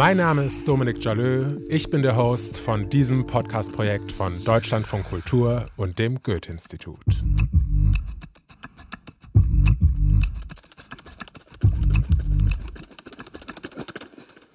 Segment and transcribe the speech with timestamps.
[0.00, 1.58] Mein Name ist Dominik Jalö.
[1.68, 7.04] Ich bin der Host von diesem Podcast-Projekt von Deutschlandfunk Kultur und dem Goethe-Institut.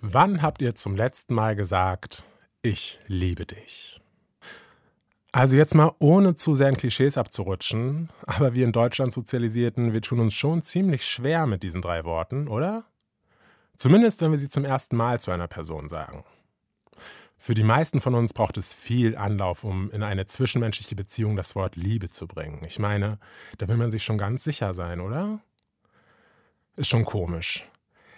[0.02, 2.24] Wann habt ihr zum letzten Mal gesagt,
[2.64, 4.02] ich liebe dich?
[5.32, 10.02] Also jetzt mal ohne zu sehr in Klischees abzurutschen, aber wir in Deutschland Sozialisierten, wir
[10.02, 12.86] tun uns schon ziemlich schwer mit diesen drei Worten, oder?
[13.78, 16.24] Zumindest, wenn wir sie zum ersten Mal zu einer Person sagen.
[17.38, 21.56] Für die meisten von uns braucht es viel Anlauf, um in eine zwischenmenschliche Beziehung das
[21.56, 22.64] Wort Liebe zu bringen.
[22.66, 23.20] Ich meine,
[23.58, 25.40] da will man sich schon ganz sicher sein, oder?
[26.76, 27.68] Ist schon komisch.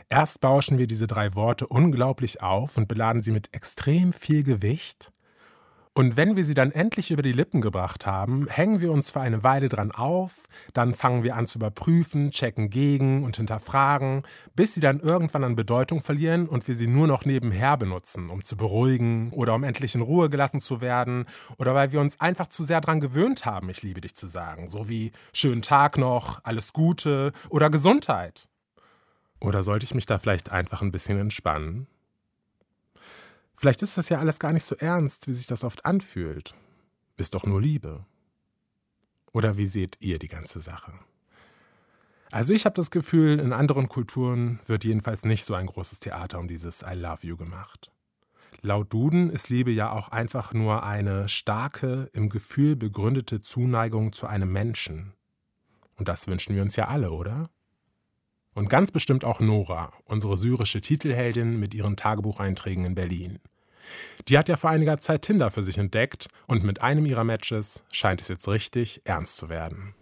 [0.09, 5.11] Erst bauschen wir diese drei Worte unglaublich auf und beladen sie mit extrem viel Gewicht.
[5.97, 9.19] Und wenn wir sie dann endlich über die Lippen gebracht haben, hängen wir uns für
[9.19, 10.43] eine Weile dran auf,
[10.75, 14.21] dann fangen wir an zu überprüfen, checken gegen und hinterfragen,
[14.55, 18.45] bis sie dann irgendwann an Bedeutung verlieren und wir sie nur noch nebenher benutzen, um
[18.45, 21.25] zu beruhigen oder um endlich in Ruhe gelassen zu werden
[21.57, 24.67] oder weil wir uns einfach zu sehr daran gewöhnt haben, ich liebe dich zu sagen,
[24.67, 28.47] so wie schönen Tag noch, alles Gute oder Gesundheit.
[29.39, 31.87] Oder sollte ich mich da vielleicht einfach ein bisschen entspannen?
[33.57, 36.53] Vielleicht ist das ja alles gar nicht so ernst, wie sich das oft anfühlt.
[37.17, 38.05] Ist doch nur Liebe.
[39.33, 40.93] Oder wie seht ihr die ganze Sache?
[42.31, 46.39] Also ich habe das Gefühl, in anderen Kulturen wird jedenfalls nicht so ein großes Theater
[46.39, 47.91] um dieses I love you gemacht.
[48.61, 54.27] Laut Duden ist Liebe ja auch einfach nur eine starke, im Gefühl begründete Zuneigung zu
[54.27, 55.13] einem Menschen.
[55.95, 57.49] Und das wünschen wir uns ja alle, oder?
[58.56, 63.38] Und ganz bestimmt auch Nora, unsere syrische Titelheldin mit ihren Tagebucheinträgen in Berlin.
[64.28, 67.82] Die hat ja vor einiger Zeit Tinder für sich entdeckt und mit einem ihrer Matches
[67.90, 69.94] scheint es jetzt richtig ernst zu werden.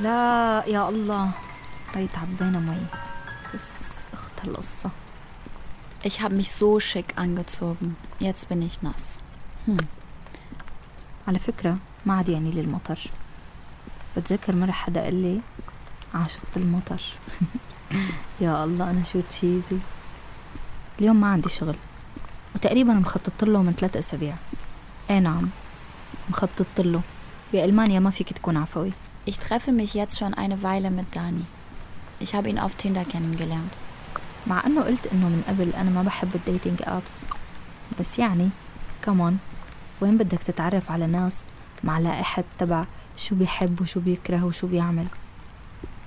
[0.00, 1.30] لا يا الله
[1.96, 2.86] ريت عبينا مي
[3.54, 4.90] بس اخت القصه
[6.02, 7.96] Ich habe mich so schick angezogen.
[8.18, 9.18] Jetzt bin ich nass.
[9.66, 9.78] Hm.
[11.28, 12.98] على فكرة ما عاد يعني لي المطر
[14.16, 15.40] بتذكر مرة حدا قال لي
[16.14, 17.02] عاشقة المطر
[18.40, 19.78] يا الله أنا شو تشيزي
[21.00, 21.76] اليوم ما عندي شغل
[22.54, 24.36] وتقريبا مخططت له من ثلاث أسابيع
[25.10, 25.48] ايه نعم
[26.30, 27.00] مخططت له
[27.52, 28.92] بألمانيا ما فيك تكون عفوي
[29.26, 31.46] Ich treffe mich jetzt schon eine Weile mit Dani.
[32.20, 33.72] Ich habe ihn auf Tinder kennengelernt.
[34.46, 37.24] مع انه قلت انه من قبل انا ما بحب الديتينج ابس
[38.00, 38.48] بس يعني
[39.02, 39.36] كمان
[40.00, 41.44] وين بدك تتعرف على ناس
[41.84, 42.84] مع لائحة تبع
[43.16, 45.06] شو بيحب وشو بيكره وشو بيعمل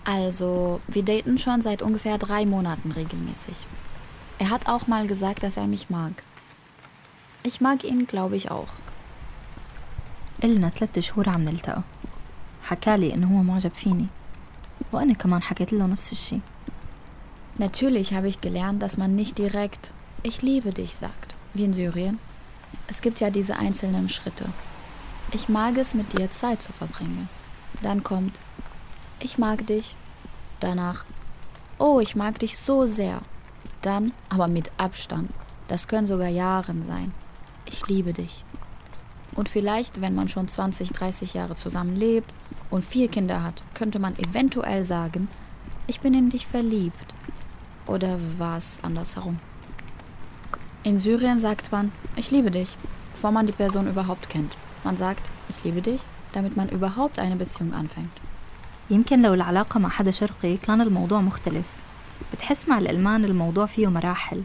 [0.08, 3.58] Also, wir daten schon seit ungefähr drei Monaten regelmäßig.
[4.40, 6.14] Er hat auch mal gesagt, dass er mich mag.
[7.44, 8.74] Ich mag ihn, glaube ich, auch.
[10.44, 11.82] إلنا ثلاثة شهور عم نلتقى
[12.64, 14.08] حكالي إنه هو معجب فيني
[14.92, 16.40] وأنا كمان حكيت له نفس الشي
[17.59, 19.93] Natürlich habe ich gelernt, dass man nicht direkt
[20.23, 22.19] Ich liebe dich sagt, wie in Syrien.
[22.87, 24.47] Es gibt ja diese einzelnen Schritte.
[25.33, 27.29] Ich mag es, mit dir Zeit zu verbringen.
[27.83, 28.39] Dann kommt
[29.21, 29.97] Ich mag dich.
[30.61, 31.05] Danach
[31.79, 33.21] Oh, ich mag dich so sehr.
[33.81, 35.31] Dann, aber mit Abstand.
[35.67, 37.13] Das können sogar Jahren sein.
[37.67, 38.45] Ich liebe dich.
[39.35, 42.33] Und vielleicht, wenn man schon 20, 30 Jahre zusammen lebt
[42.71, 45.29] und vier Kinder hat, könnte man eventuell sagen,
[45.87, 47.15] ich bin in dich verliebt.
[47.87, 49.39] Oder war es andersherum?
[50.85, 52.77] In Syrien sagt man, ich liebe dich,
[53.13, 54.57] bevor man die Person überhaupt kennt.
[54.85, 56.01] Man sagt, ich liebe dich,
[56.33, 58.17] damit man überhaupt eine Beziehung anfängt.
[58.91, 61.67] يمكن لو العلاقة مع حدا شرقي كان الموضوع مختلف
[62.33, 64.43] بتحس مع الألمان الموضوع فيه مراحل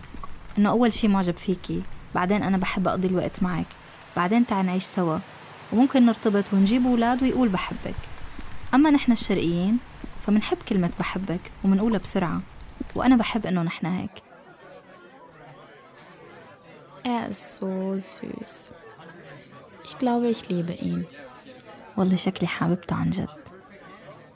[0.58, 1.82] إنه أول شي معجب فيكي
[2.16, 3.66] بعدين أنا بحب أقضي الوقت معك
[4.16, 5.20] بعدين تعال نعيش سوا
[5.74, 7.96] وممكن نرتبط ونجيب أولاد ويقول بحبك
[8.74, 9.78] أما نحن الشرقيين
[10.22, 12.42] فمنحب كلمة بحبك ومنقولها بسرعة
[12.95, 14.23] وأنا بحب إنه نحن هيك
[17.05, 18.71] Er ist so süß.
[19.85, 21.07] Ich glaube, ich liebe ihn.
[21.97, 23.29] والله شكلي حاببته عن جد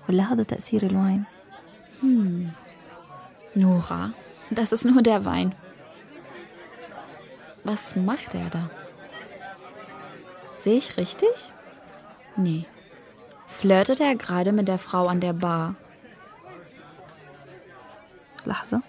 [0.09, 1.25] ولا هذا تأثير الواين
[3.55, 4.13] Nora,
[4.51, 5.55] das ist nur der Wein.
[7.65, 8.71] Was macht er da?
[10.59, 11.53] Sehe ich richtig?
[12.37, 12.67] Nee.
[13.47, 15.75] Flirtet er gerade mit der Frau an der Bar?
[18.47, 18.83] لحظة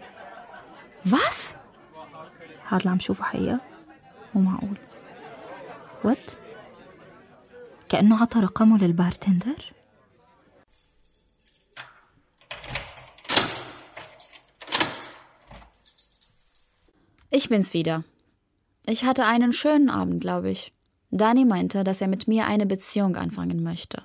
[1.05, 1.55] Was?
[2.67, 3.59] هذا اللي عم شوفه حقيقة
[4.35, 4.77] مو معقول
[6.03, 6.31] وات
[7.89, 9.73] كأنه عطى رقمه للبارتندر
[17.29, 18.03] Ich bin's wieder.
[18.85, 20.73] Ich hatte einen schönen Abend, glaube ich.
[21.11, 24.03] Dani meinte, dass er mit mir eine Beziehung anfangen möchte.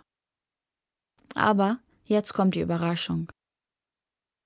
[1.34, 3.32] Aber jetzt kommt die Überraschung.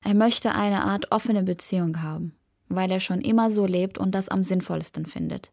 [0.00, 2.32] Er möchte eine Art offene Beziehung haben,
[2.68, 5.52] weil er schon immer so lebt und das am sinnvollsten findet.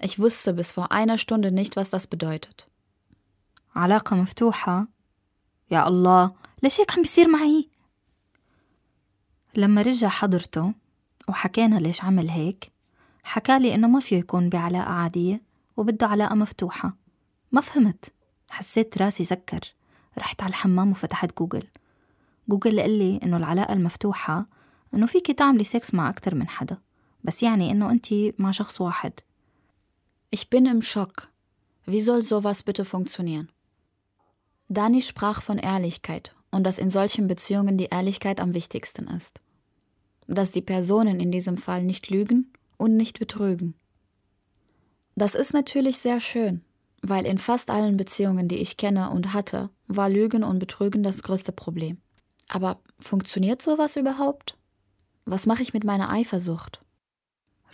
[0.00, 2.66] Ich wusste bis vor einer Stunde nicht, was das bedeutet.
[3.76, 4.86] علاقة مفتوحة
[5.70, 6.32] يا الله
[6.62, 7.68] ليش هيك عم بيصير معي
[9.56, 10.72] لما رجع حضرته
[11.28, 12.72] وحكينا ليش عمل هيك
[13.24, 15.42] حكالي إنه ما فيه يكون بعلاقة عادية
[15.76, 16.96] وبده علاقة مفتوحة
[17.52, 18.12] ما فهمت
[18.50, 19.60] حسيت راسي سكر
[20.18, 21.66] رحت على الحمام وفتحت جوجل
[22.48, 24.46] جوجل قال لي إنه العلاقة المفتوحة
[24.94, 26.78] إنه فيكي تعملي سكس مع أكتر من حدا
[27.24, 29.12] بس يعني إنه أنتي مع شخص واحد
[30.34, 31.28] Ich bin im Schock.
[31.86, 33.48] Wie soll sowas bitte funktionieren?
[34.68, 39.40] Dani sprach von Ehrlichkeit und dass in solchen Beziehungen die Ehrlichkeit am wichtigsten ist.
[40.26, 43.74] Dass die Personen in diesem Fall nicht lügen und nicht betrügen.
[45.14, 46.62] Das ist natürlich sehr schön,
[47.02, 51.22] weil in fast allen Beziehungen, die ich kenne und hatte, war Lügen und Betrügen das
[51.22, 51.98] größte Problem.
[52.48, 54.56] Aber funktioniert sowas überhaupt?
[55.24, 56.80] Was mache ich mit meiner Eifersucht?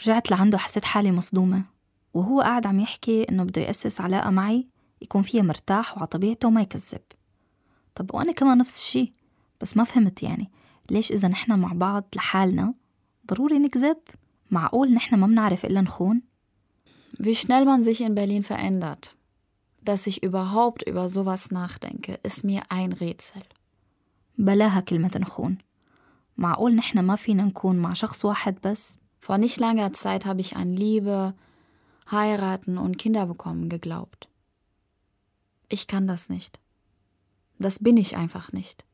[0.01, 1.65] رجعت لعنده حسيت حالي مصدومة
[2.15, 4.69] وهو قاعد عم يحكي إنه بده يأسس علاقة معي
[5.03, 7.01] يكون فيها مرتاح وعلى طبيعته وما يكذب
[7.95, 9.13] طب وأنا كمان نفس الشي
[9.61, 10.51] بس ما فهمت يعني
[10.91, 12.75] ليش إذا نحنا مع بعض لحالنا
[13.27, 13.97] ضروري نكذب
[14.51, 16.23] معقول نحنا ما بنعرف إلا نخون
[17.19, 19.15] Wie schnell man sich in Berlin verändert.
[19.83, 23.43] Dass ich überhaupt über sowas nachdenke, ist mir ein Rätsel.
[24.39, 25.59] بلاها كلمة نخون
[26.37, 30.57] معقول نحنا ما فينا نكون مع شخص واحد بس Vor nicht langer Zeit habe ich
[30.57, 31.35] an Liebe,
[32.11, 34.29] heiraten und Kinder bekommen geglaubt.
[35.69, 36.59] Ich kann das nicht.
[37.59, 38.85] Das bin ich einfach nicht.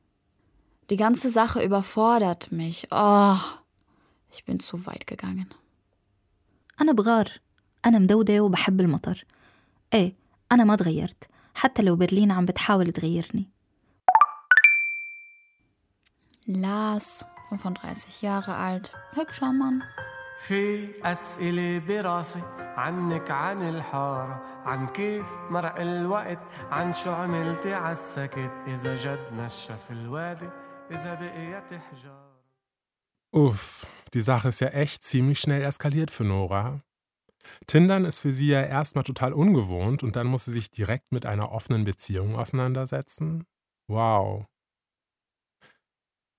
[0.90, 2.88] Die ganze Sache überfordert mich.
[2.90, 3.36] Oh,
[4.32, 5.46] ich bin zu weit gegangen.
[6.80, 7.30] أنا بغار
[7.84, 9.24] أنا مدودة وبحب المطر
[9.94, 10.14] إيه
[10.52, 11.24] أنا ما تغيرت
[11.54, 13.48] حتى لو برلين عم بتحاول تغيرني
[16.46, 19.82] Lars, 35 Jahre alt, hübscher Mann.
[20.38, 22.42] في أسئلة براسي
[22.76, 26.38] عنك عن الحارة عن كيف مرق الوقت
[26.70, 30.48] عن شو عملتي عالسكت إذا جد نشف الوادي
[30.90, 32.36] إذا بقيت حجارة
[33.32, 36.80] Uff, die Sache ist ja echt ziemlich schnell eskaliert für Nora.
[37.66, 41.26] Tindern ist für sie ja erstmal total ungewohnt und dann muss sie sich direkt mit
[41.26, 43.44] einer offenen Beziehung auseinandersetzen.
[43.88, 44.46] Wow.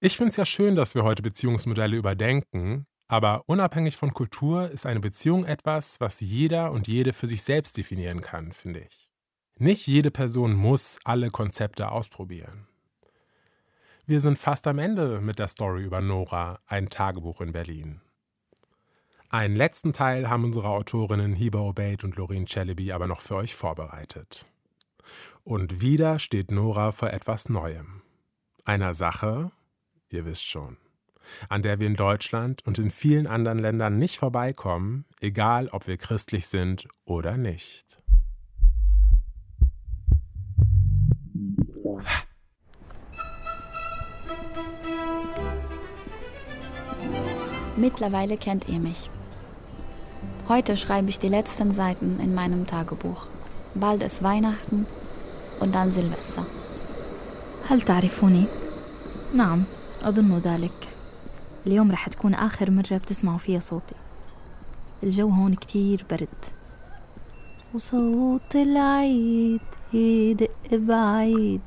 [0.05, 4.85] Ich finde es ja schön, dass wir heute Beziehungsmodelle überdenken, aber unabhängig von Kultur ist
[4.85, 9.13] eine Beziehung etwas, was jeder und jede für sich selbst definieren kann, finde ich.
[9.59, 12.67] Nicht jede Person muss alle Konzepte ausprobieren.
[14.05, 18.01] Wir sind fast am Ende mit der Story über Nora, ein Tagebuch in Berlin.
[19.29, 23.55] Einen letzten Teil haben unsere Autorinnen Hiba Obeid und Loreen Celebi aber noch für euch
[23.55, 24.47] vorbereitet.
[25.45, 28.03] Und wieder steht Nora vor etwas Neuem.
[28.65, 29.53] Einer Sache,
[30.12, 30.78] ihr wisst schon,
[31.50, 35.98] an der wir in Deutschland und in vielen anderen Ländern nicht vorbeikommen, egal ob wir
[35.98, 38.00] christlich sind oder nicht.
[47.76, 49.10] Mittlerweile kennt ihr mich.
[50.48, 53.28] Heute schreibe ich die letzten Seiten in meinem Tagebuch.
[53.76, 54.88] Bald ist Weihnachten
[55.60, 56.46] und dann Silvester.
[57.70, 58.46] هل تعرفوني؟
[59.34, 59.64] نعم
[60.04, 60.94] أظن ذلك
[61.68, 63.96] اليوم رح تكون آخر مرة بتسمعوا فيها صوتي
[65.04, 66.46] الجو هون كتير برد
[67.74, 69.62] وصوت العيد
[69.94, 71.62] يدق بعيد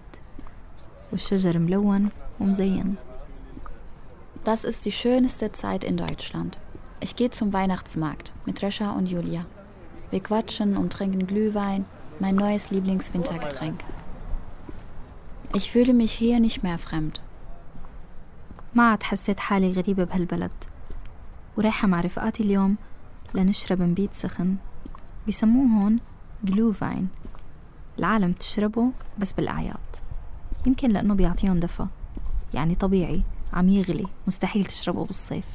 [1.12, 2.08] والشجر ملون
[2.40, 2.94] ومزين
[4.44, 6.58] Das ist die schönste Zeit in Deutschland.
[7.00, 9.44] Ich gehe zum Weihnachtsmarkt mit Rescha und Julia.
[10.10, 11.84] Wir quatschen und trinken Glühwein,
[12.20, 13.84] mein neues Lieblingswintergetränk.
[15.54, 17.20] Ich fühle mich hier nicht mehr fremd.
[18.74, 20.52] ما عاد حسيت حالي غريبة بهالبلد
[21.56, 22.76] ورايحة مع رفقاتي اليوم
[23.34, 24.56] لنشرب نبيت سخن
[25.26, 25.98] بيسموه هون
[26.44, 27.08] جلوفاين
[27.98, 29.76] العالم تشربه بس بالأعياد
[30.66, 31.86] يمكن لأنه بيعطيهم دفى
[32.54, 35.46] يعني طبيعي عم يغلي مستحيل تشربه بالصيف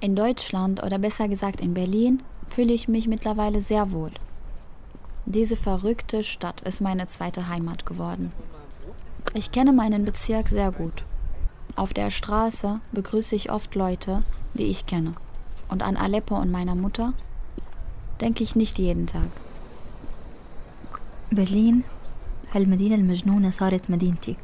[0.00, 4.12] In Deutschland oder besser gesagt in Berlin fühle ich mich mittlerweile sehr wohl.
[5.26, 8.30] Diese verrückte Stadt ist meine zweite Heimat geworden.
[9.34, 11.04] Ich kenne meinen Bezirk sehr gut.
[11.76, 14.22] Auf der Straße begrüße ich oft Leute,
[14.54, 15.14] die ich kenne.
[15.68, 17.12] Und an Aleppo und meiner Mutter
[18.20, 19.30] denke ich nicht jeden Tag.
[21.32, 21.82] برلين
[22.54, 24.36] هالمدينة المجنونة صارت مدينتي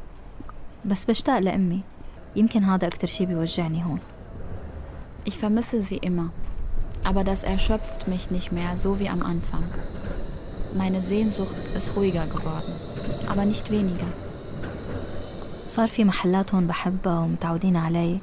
[0.85, 1.81] بس بشتاق لأمي
[2.35, 3.99] يمكن هذا أكتر شي بيوجعني هون
[5.27, 6.29] Ich vermisse sie immer,
[7.03, 9.63] aber das erschöpft mich nicht mehr so wie am Anfang.
[10.77, 12.73] Meine Sehnsucht ist ruhiger geworden,
[13.27, 14.05] aber nicht weniger.
[15.69, 18.19] صار في محلات هون بحبها ومتعودين علي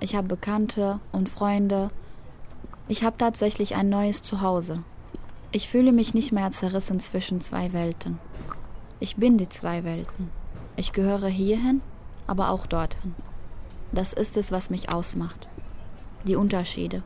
[0.00, 1.90] Ich habe Bekannte und Freunde.
[2.88, 4.82] Ich habe tatsächlich ein neues Zuhause.
[5.50, 8.18] Ich fühle mich nicht mehr zerrissen zwischen zwei Welten.
[9.00, 10.30] Ich bin die zwei Welten.
[10.76, 11.80] Ich gehöre hierhin,
[12.26, 13.14] aber auch dorthin.
[13.92, 15.48] Das ist es, was mich ausmacht.
[16.26, 17.02] Die Unterschiede.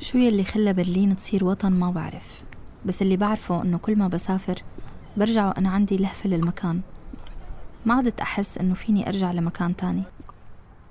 [0.00, 2.42] شو يلي خلى برلين تصير وطن ما بعرف
[2.86, 4.62] بس اللي بعرفه إنه كل ما بسافر
[5.16, 6.80] برجع وأنا عندي لهفة للمكان
[7.84, 10.02] ما عدت أحس إنه فيني أرجع لمكان تاني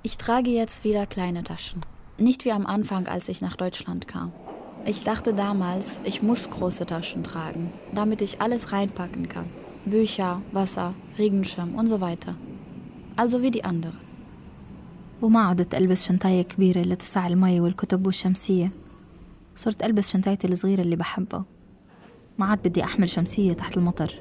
[0.06, 1.80] Ich trage jetzt wieder kleine Taschen.
[2.18, 4.32] Nicht wie am Anfang, als ich nach Deutschland kam.
[4.86, 9.46] Ich dachte damals, ich muss große Taschen tragen, damit ich alles reinpacken kann.
[9.86, 12.34] Bücher, Wasser, Regenschirm und so weiter.
[13.16, 13.98] Also wie die anderen.
[15.22, 18.70] وما عدت ألبس شنطاية كبيرة لتسع المي والكتب والشمسية
[19.56, 21.44] صرت ألبس شنطايتي الصغيرة اللي بحبها
[22.38, 24.14] ما عاد بدي أحمل شمسية تحت المطر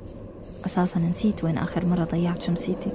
[0.65, 2.91] أساسا نسيت وين آخر مرة ضيعت شمسيتي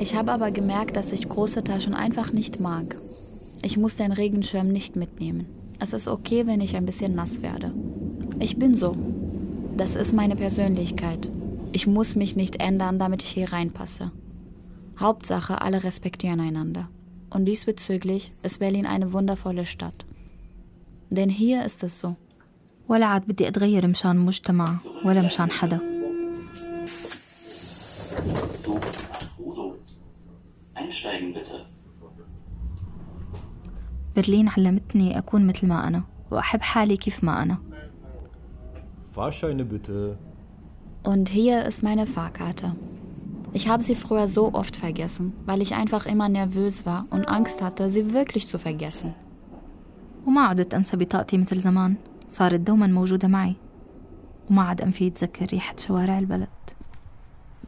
[0.00, 2.96] Ich habe aber gemerkt, dass ich große Taschen einfach nicht mag.
[3.62, 5.44] Ich muss den Regenschirm nicht mitnehmen.
[5.78, 7.74] Es ist okay, wenn ich ein bisschen nass werde.
[8.38, 8.96] Ich bin so.
[9.76, 11.28] Das ist meine Persönlichkeit.
[11.72, 14.10] Ich muss mich nicht ändern, damit ich hier reinpasse.
[14.98, 16.88] Hauptsache, alle respektieren einander.
[17.28, 20.06] Und diesbezüglich ist Berlin eine wundervolle Stadt.
[21.10, 22.16] Denn hier ist es so.
[22.88, 25.93] ولا عاد بدي أتغير مشان مجتمع ولا مشان حدا
[31.34, 31.66] bitte.
[34.16, 37.58] برلين علمتني أكون مثل ما أنا وأحب حالي كيف ما أنا
[39.14, 40.18] Fahrscheine bitte.
[41.02, 42.76] Und hier ist meine Fahrkarte.
[43.52, 47.60] Ich habe sie früher so oft vergessen, weil ich einfach immer nervös war und Angst
[47.62, 49.14] hatte, sie wirklich zu vergessen.
[50.26, 51.94] وما عدت أنسى بطاقتي مثل زمان
[52.28, 53.56] صارت دوما موجودة معي
[54.50, 56.48] وما عاد أنفي أتذكر ريحة شوارع البلد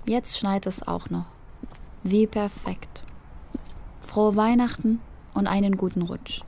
[0.06, 1.26] Jetzt schneit es auch noch.
[2.02, 3.04] Wie perfekt.
[4.06, 5.00] Frohe Weihnachten
[5.34, 6.42] und einen guten Rutsch.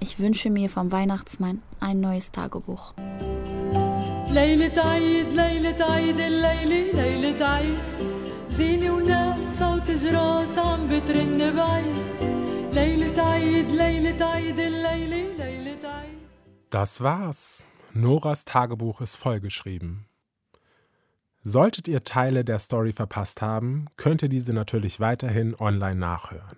[0.00, 2.94] Ich wünsche mir vom Weihnachtsmann ein neues Tagebuch.
[4.30, 7.78] ليلة عيد ليلة عيد الليلة ليلة عيد
[8.50, 11.94] زينة وناس صوت جراس عم بترن بعيد
[12.72, 16.18] ليلة عيد ليلة عيد الليلة ليلة عيد
[16.70, 17.66] Das war's.
[17.92, 20.06] Noras Tagebuch ist vollgeschrieben.
[21.44, 26.56] Solltet ihr Teile der Story verpasst haben, könnt ihr diese natürlich weiterhin online nachhören.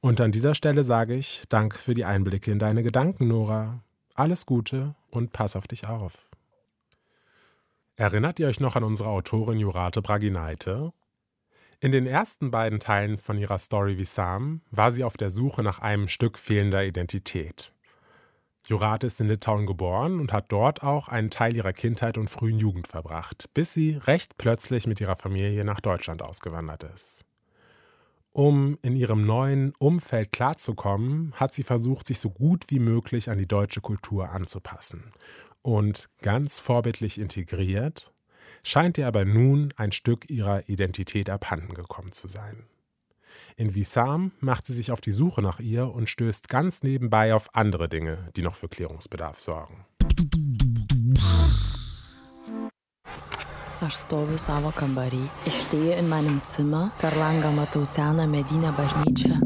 [0.00, 3.82] Und an dieser Stelle sage ich Danke für die Einblicke in deine Gedanken, Nora.
[4.14, 6.30] Alles Gute und pass auf dich auf.
[7.96, 10.92] Erinnert ihr euch noch an unsere Autorin Jurate Braginaite?
[11.80, 15.62] In den ersten beiden Teilen von ihrer Story wie Sam war sie auf der Suche
[15.62, 17.72] nach einem Stück fehlender Identität.
[18.66, 22.58] Jurate ist in Litauen geboren und hat dort auch einen Teil ihrer Kindheit und frühen
[22.58, 27.26] Jugend verbracht, bis sie recht plötzlich mit ihrer Familie nach Deutschland ausgewandert ist.
[28.36, 33.38] Um in ihrem neuen Umfeld klarzukommen, hat sie versucht, sich so gut wie möglich an
[33.38, 35.12] die deutsche Kultur anzupassen.
[35.62, 38.12] Und ganz vorbildlich integriert,
[38.64, 42.64] scheint ihr aber nun ein Stück ihrer Identität abhanden gekommen zu sein.
[43.54, 47.54] In Wissam macht sie sich auf die Suche nach ihr und stößt ganz nebenbei auf
[47.54, 49.84] andere Dinge, die noch für Klärungsbedarf sorgen.
[53.84, 55.20] Aš stoviu savo kambarį.
[55.44, 56.88] Ich stehe in meinem Zimmer.
[57.02, 59.36] Per langą matau seną medinę bažnyčią.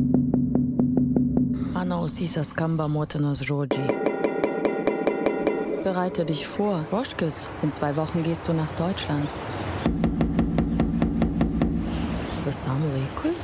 [1.74, 3.88] Mano ausyse skamba motinos žodžiai.
[5.82, 7.48] Bereite dich vor, Roschkes.
[7.62, 9.26] In zwei Wochen gehst du nach Deutschland.
[12.44, 13.34] Visam laikui?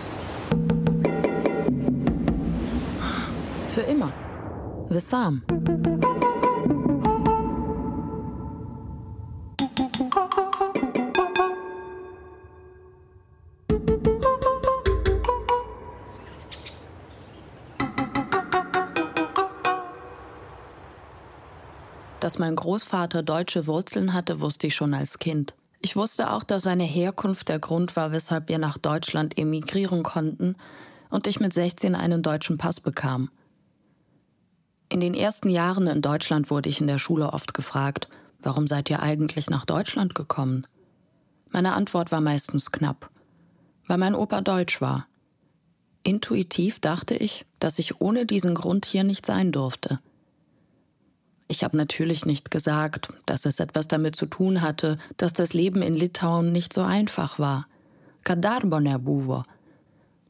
[3.66, 4.12] Für immer.
[4.90, 5.42] Visam.
[22.34, 25.54] Dass mein Großvater deutsche Wurzeln hatte, wusste ich schon als Kind.
[25.80, 30.56] Ich wusste auch, dass seine Herkunft der Grund war, weshalb wir nach Deutschland emigrieren konnten
[31.10, 33.30] und ich mit 16 einen deutschen Pass bekam.
[34.88, 38.08] In den ersten Jahren in Deutschland wurde ich in der Schule oft gefragt,
[38.40, 40.66] warum seid ihr eigentlich nach Deutschland gekommen?
[41.50, 43.10] Meine Antwort war meistens knapp,
[43.86, 45.06] weil mein Opa deutsch war.
[46.02, 50.00] Intuitiv dachte ich, dass ich ohne diesen Grund hier nicht sein durfte.
[51.46, 55.82] Ich habe natürlich nicht gesagt, dass es etwas damit zu tun hatte, dass das Leben
[55.82, 57.66] in Litauen nicht so einfach war.
[58.24, 59.44] Kadarboner Buvo.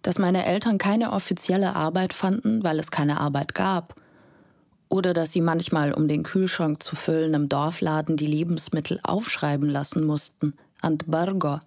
[0.02, 3.94] Dass meine Eltern keine offizielle Arbeit fanden, weil es keine Arbeit gab.
[4.88, 10.04] Oder dass sie manchmal, um den Kühlschrank zu füllen, im Dorfladen die Lebensmittel aufschreiben lassen
[10.04, 10.54] mussten.
[10.80, 11.61] Antbargo.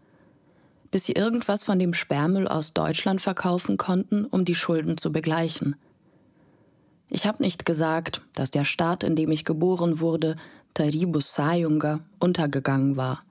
[0.92, 5.76] Bis sie irgendwas von dem Sperrmüll aus Deutschland verkaufen konnten, um die Schulden zu begleichen.
[7.10, 10.36] Ich habe nicht gesagt, dass der Staat, in dem ich geboren wurde,
[10.74, 13.22] Taribus Sayunga, untergegangen war.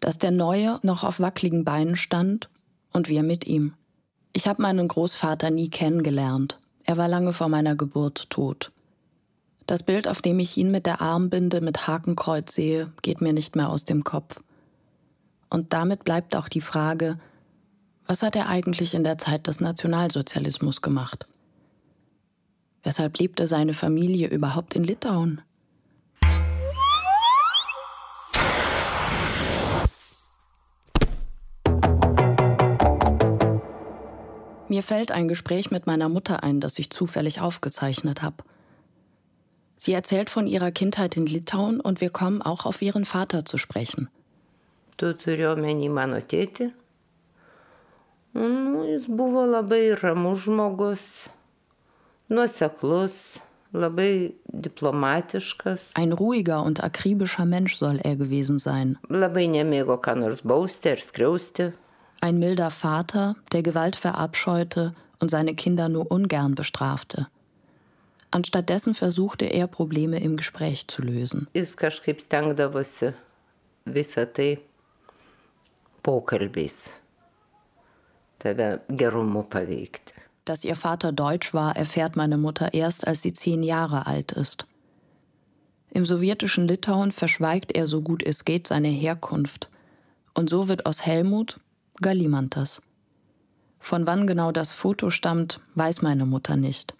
[0.00, 2.50] Dass der Neue noch auf wackeligen Beinen stand
[2.92, 3.74] und wir mit ihm.
[4.32, 6.58] Ich habe meinen Großvater nie kennengelernt.
[6.84, 8.72] Er war lange vor meiner Geburt tot.
[9.66, 13.56] Das Bild, auf dem ich ihn mit der Armbinde mit Hakenkreuz sehe, geht mir nicht
[13.56, 14.42] mehr aus dem Kopf.
[15.48, 17.18] Und damit bleibt auch die Frage,
[18.06, 21.26] was hat er eigentlich in der Zeit des Nationalsozialismus gemacht?
[22.82, 25.40] Weshalb lebte seine Familie überhaupt in Litauen?
[34.68, 38.42] Mir fällt ein Gespräch mit meiner Mutter ein, das ich zufällig aufgezeichnet habe.
[39.76, 43.58] Sie erzählt von ihrer Kindheit in Litauen und wir kommen auch auf ihren Vater zu
[43.58, 44.08] sprechen.
[44.96, 46.68] Tu turiu omeny mano tėtį.
[48.36, 51.06] Nu, jis buvo labai ramus žmogus,
[52.32, 53.38] nuoseklus,
[53.72, 55.92] labai diplomatiškas.
[55.94, 58.98] Ein ruhiger und akribischer Mensch soll er gewesen sein.
[59.08, 61.72] Labai nemėgo ką nors bausti ar skriausti.
[62.20, 67.26] Ein milder Vater, der Gewalt verabscheute und seine Kinder nur ungern bestrafte.
[68.30, 71.48] Anstattdessen versuchte er, Probleme im Gespräch zu lösen.
[71.54, 73.12] Jis kažkaip stengdavosi
[73.84, 74.58] visą tai
[76.02, 76.88] pokalbiais
[78.38, 80.11] tave gerumu paveikti.
[80.44, 84.66] Dass ihr Vater deutsch war, erfährt meine Mutter erst, als sie zehn Jahre alt ist.
[85.90, 89.68] Im sowjetischen Litauen verschweigt er so gut es geht seine Herkunft.
[90.34, 91.60] Und so wird aus Helmut
[92.00, 92.80] Galimantas.
[93.78, 96.94] Von wann genau das Foto stammt, weiß meine Mutter nicht.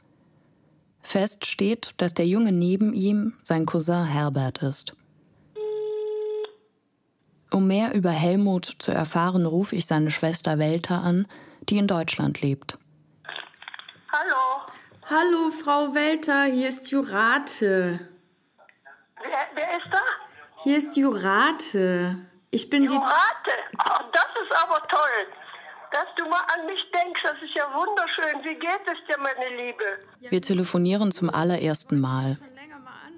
[1.01, 4.95] Fest steht, dass der Junge neben ihm sein Cousin Herbert ist.
[7.51, 11.27] Um mehr über Helmut zu erfahren, rufe ich seine Schwester Welta an,
[11.69, 12.79] die in Deutschland lebt.
[14.13, 14.61] Hallo.
[15.09, 17.99] Hallo, Frau Welter, hier ist Jurate.
[19.17, 20.03] Wer, wer ist da?
[20.63, 22.17] Hier ist Jurate.
[22.51, 23.51] Ich bin Jurate.
[23.79, 25.27] Oh, das ist aber toll.
[25.93, 28.45] Dass du mal an mich denkst, das ist ja wunderschön.
[28.45, 30.31] Wie geht es dir, meine Liebe?
[30.31, 32.37] Wir telefonieren zum allerersten Mal.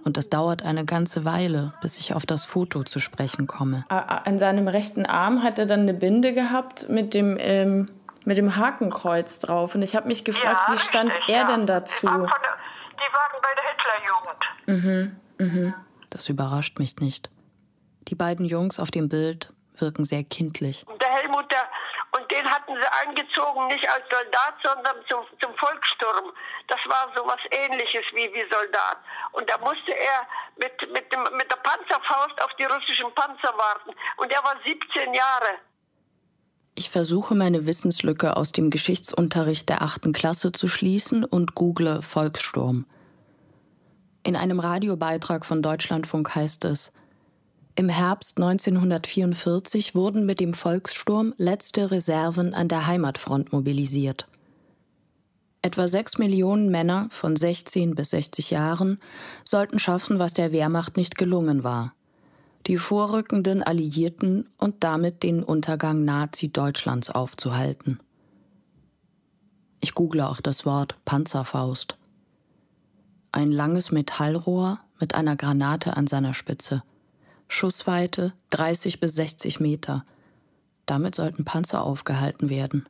[0.05, 3.85] Und das dauert eine ganze Weile, bis ich auf das Foto zu sprechen komme.
[3.89, 7.91] An seinem rechten Arm hat er dann eine Binde gehabt mit dem, ähm,
[8.25, 9.75] mit dem Hakenkreuz drauf.
[9.75, 11.47] Und ich habe mich gefragt, Ja, wie stand richtig, er ja.
[11.47, 12.07] denn dazu?
[12.07, 12.31] Die waren
[13.43, 14.45] bei der Hitlerjugend.
[14.67, 15.75] Mhm, mhm.
[16.11, 17.31] Das überrascht mich nicht.
[18.09, 20.87] Die beiden Jungs auf dem Bild wirken sehr kindlich.
[20.87, 21.69] Und der Helmut, der,
[22.13, 26.33] und den hatten sie eingezogen, nicht als Soldat, sondern zum, zum Volkssturm.
[26.69, 28.99] Das war so was ähnliches wie, wie Soldat.
[29.33, 33.91] Und da musste er mit, mit, dem, mit der Panzerfaust auf die russischen Panzer warten.
[34.19, 35.59] Und er war 17 Jahre.
[36.77, 42.87] Ich versuche meine Wissenslücke aus dem Geschichtsunterricht der achten Klasse zu schließen und google Volkssturm.
[44.25, 46.93] In einem Radiobeitrag von Deutschlandfunk heißt es,
[47.77, 54.29] im Herbst 1944 wurden mit dem Volkssturm letzte Reserven an der Heimatfront mobilisiert.
[55.61, 58.99] Etwa sechs Millionen Männer von 16 bis 60 Jahren
[59.45, 61.95] sollten schaffen, was der Wehrmacht nicht gelungen war.
[62.67, 68.01] Die vorrückenden Alliierten und damit den Untergang Nazi-Deutschlands aufzuhalten.
[69.81, 71.99] Ich google auch das Wort Panzerfaust.
[73.33, 76.83] Ein langes Metallrohr mit einer Granate an seiner Spitze–
[77.49, 80.05] Schussweite 30 bis 60 Meter.
[80.87, 82.87] Damit sollten Panzer aufgehalten werden.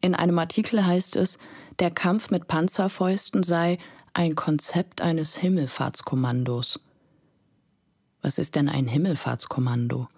[0.00, 1.38] In einem Artikel heißt es,
[1.78, 3.78] der Kampf mit Panzerfäusten sei
[4.12, 6.80] ein Konzept eines Himmelfahrtskommandos.
[8.24, 10.08] Was ist denn ein Himmelfahrtskommando?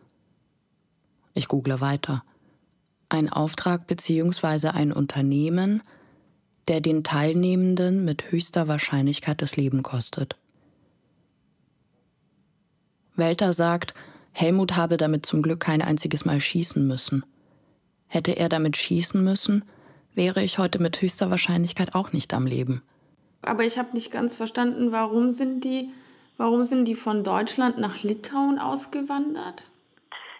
[1.34, 2.22] Ich google weiter.
[3.08, 4.68] Ein Auftrag bzw.
[4.68, 5.82] ein Unternehmen,
[6.68, 10.36] der den Teilnehmenden mit höchster Wahrscheinlichkeit das Leben kostet.
[13.16, 13.92] Welter sagt,
[14.30, 17.26] Helmut habe damit zum Glück kein einziges Mal schießen müssen.
[18.06, 19.64] Hätte er damit schießen müssen,
[20.14, 22.82] wäre ich heute mit höchster Wahrscheinlichkeit auch nicht am Leben.
[23.42, 25.90] Aber ich habe nicht ganz verstanden, warum sind die,
[26.36, 29.70] warum sind die von Deutschland nach Litauen ausgewandert?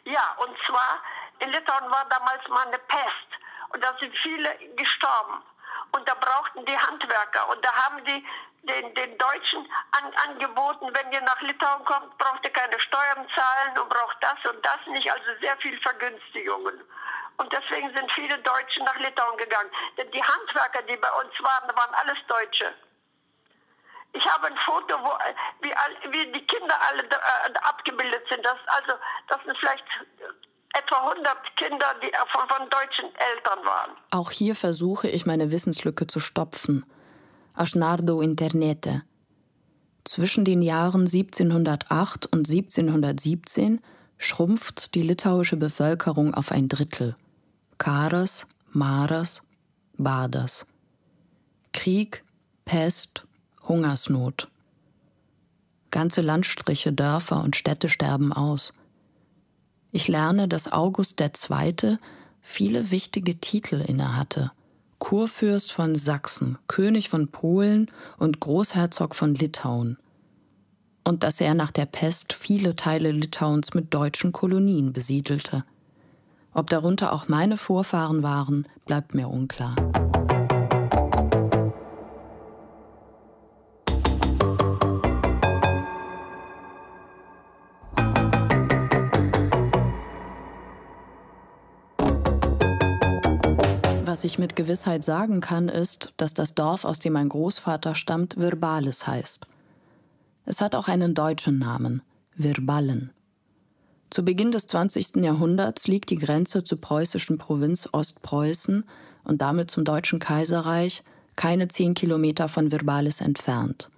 [0.05, 1.03] Ja, und zwar
[1.41, 3.29] in Litauen war damals mal eine Pest
[3.71, 5.43] und da sind viele gestorben
[5.93, 8.25] und da brauchten die Handwerker und da haben die
[8.67, 13.79] den, den Deutschen an, angeboten, wenn ihr nach Litauen kommt, braucht ihr keine Steuern zahlen
[13.79, 16.81] und braucht das und das nicht, also sehr viel Vergünstigungen.
[17.39, 19.71] Und deswegen sind viele Deutsche nach Litauen gegangen.
[19.97, 22.75] Denn die Handwerker, die bei uns waren, waren alles Deutsche.
[24.17, 25.13] Ich habe ein Foto, wo,
[25.61, 25.71] wie,
[26.13, 28.45] wie die Kinder alle äh, abgebildet sind.
[28.45, 28.93] Das, also,
[29.29, 29.85] das sind vielleicht
[30.73, 33.91] etwa 100 Kinder, die von, von deutschen Eltern waren.
[34.11, 36.85] Auch hier versuche ich meine Wissenslücke zu stopfen.
[37.55, 39.03] Asnardo Internete.
[40.05, 43.83] Zwischen den Jahren 1708 und 1717
[44.19, 47.17] schrumpft die litauische Bevölkerung auf ein Drittel.
[47.79, 49.43] Karas, Maras,
[49.99, 50.67] Badas.
[51.73, 52.25] Krieg,
[52.65, 53.26] Pest,
[53.69, 54.49] Hungersnot.
[55.91, 58.75] Ganze Landstriche, Dörfer und Städte sterben aus.
[59.93, 61.99] Ich lerne, dass August II.
[62.43, 64.53] viele wichtige Titel innehatte.
[64.99, 69.99] Kurfürst von Sachsen, König von Polen und Großherzog von Litauen.
[71.05, 75.65] Und dass er nach der Pest viele Teile Litauens mit deutschen Kolonien besiedelte.
[76.53, 79.77] Ob darunter auch meine Vorfahren waren, bleibt mir unklar.
[94.17, 98.39] Was ich mit Gewissheit sagen kann, ist, dass das Dorf, aus dem mein Großvater stammt,
[98.39, 99.47] Virbalis heißt.
[100.47, 102.01] Es hat auch einen deutschen Namen,
[102.35, 103.11] Virballen.
[104.09, 105.17] Zu Beginn des 20.
[105.17, 108.85] Jahrhunderts liegt die Grenze zur preußischen Provinz Ostpreußen
[109.25, 111.05] und damit zum Deutschen Kaiserreich
[111.37, 113.91] keine zehn Kilometer von Virbalis entfernt.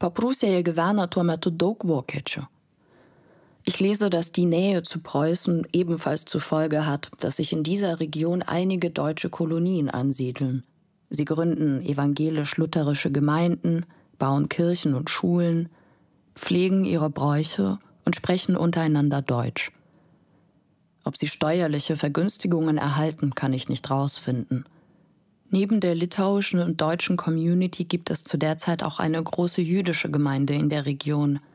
[0.00, 2.46] Prūsėje gyvena tuo metu daug vokiečių.
[3.68, 8.00] Ich lese, dass die Nähe zu Preußen ebenfalls zur Folge hat, dass sich in dieser
[8.00, 10.62] Region einige deutsche Kolonien ansiedeln.
[11.10, 13.84] Sie gründen evangelisch-lutherische Gemeinden,
[14.18, 15.68] bauen Kirchen und Schulen,
[16.34, 19.70] pflegen ihre Bräuche und sprechen untereinander Deutsch.
[21.04, 24.64] Ob sie steuerliche Vergünstigungen erhalten, kann ich nicht rausfinden.
[25.50, 30.10] Neben der litauischen und deutschen Community gibt es zu der Zeit auch eine große jüdische
[30.10, 31.40] Gemeinde in der Region–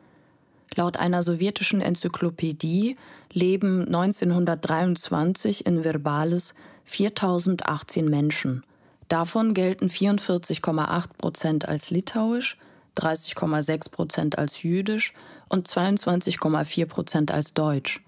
[0.75, 2.97] Laut einer sowjetischen Enzyklopädie
[3.31, 6.55] leben 1923 in Verbalis
[6.86, 8.63] 4018 Menschen.
[9.07, 12.57] Davon gelten 44,8 Prozent als litauisch,
[12.97, 15.13] 30,6 Prozent als jüdisch
[15.49, 18.01] und 22,4 Prozent als deutsch.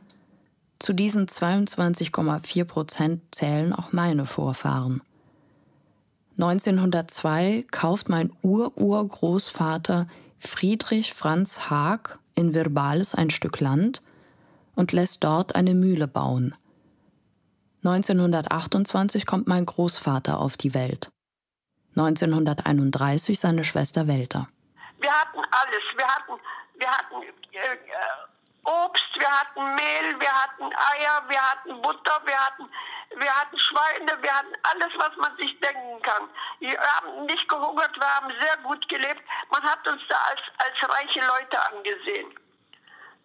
[0.79, 5.01] Zu diesen 22,4 Prozent zählen auch meine Vorfahren.
[6.37, 14.01] 1902 kauft mein Ururgroßvater Friedrich Franz Haag in Virbalis ein Stück Land
[14.75, 16.53] und lässt dort eine Mühle bauen.
[17.83, 21.11] 1928 kommt mein Großvater auf die Welt.
[21.95, 24.49] 1931 seine Schwester Welter.
[24.99, 25.83] Wir hatten alles.
[25.95, 26.41] Wir hatten,
[26.77, 28.34] wir hatten äh,
[28.65, 32.69] Obst, wir hatten Mehl, wir hatten Eier, wir hatten Butter, wir hatten
[33.17, 36.23] wir hatten Schweine, wir hatten alles, was man sich denken kann.
[36.59, 39.21] Wir haben nicht gehungert, wir haben sehr gut gelebt.
[39.51, 42.27] Man hat uns da als, als reiche Leute angesehen.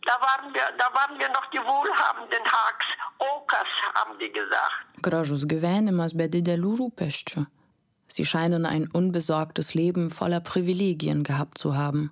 [0.07, 2.87] Da waren, wir, da waren wir noch die wohlhabenden Haks.
[3.19, 4.87] Okas, haben die gesagt.
[5.03, 7.45] Gražus gyvenimas be didelių rūpesčių.
[8.09, 12.11] Sie scheinen ein unbesorgtes Leben voller Privilegien gehabt zu haben.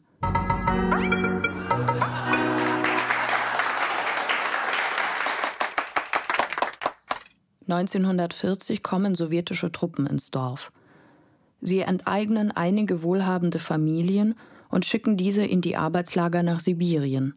[7.69, 10.73] 1940 kommen sowjetische Truppen ins Dorf.
[11.61, 14.35] Sie enteignen einige wohlhabende Familien
[14.71, 17.35] und schicken diese in die Arbeitslager nach Sibirien.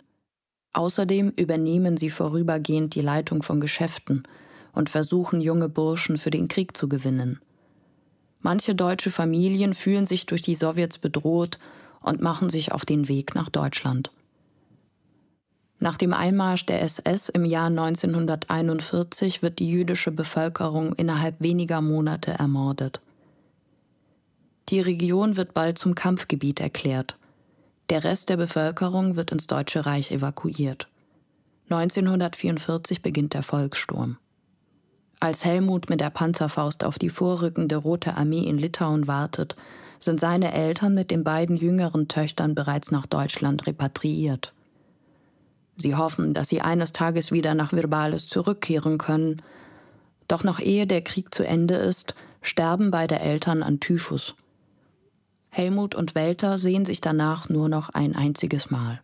[0.74, 4.24] Außerdem übernehmen sie vorübergehend die Leitung von Geschäften
[4.74, 7.40] und versuchen junge Burschen für den Krieg zu gewinnen.
[8.40, 11.60] Manche deutsche Familien fühlen sich durch die Sowjets bedroht
[12.02, 14.12] und machen sich auf den Weg nach Deutschland.
[15.84, 22.34] Nach dem Einmarsch der SS im Jahr 1941 wird die jüdische Bevölkerung innerhalb weniger Monate
[22.34, 23.02] ermordet.
[24.70, 27.18] Die Region wird bald zum Kampfgebiet erklärt.
[27.90, 30.88] Der Rest der Bevölkerung wird ins Deutsche Reich evakuiert.
[31.72, 34.18] 1944 beginnt der Volkssturm.
[35.20, 39.56] Als Helmut mit der Panzerfaust auf die vorrückende Rote Armee in Litauen wartet,
[39.98, 44.54] sind seine Eltern mit den beiden jüngeren Töchtern bereits nach Deutschland repatriiert.
[45.82, 49.42] Sie hoffen, dass sie eines Tages wieder nach Virbalis zurückkehren können.
[50.30, 54.36] Doch noch ehe der Krieg zu Ende ist, sterben beide Eltern an Typhus.
[55.50, 59.02] Helmut und Welter sehen sich danach nur noch ein einziges Mal.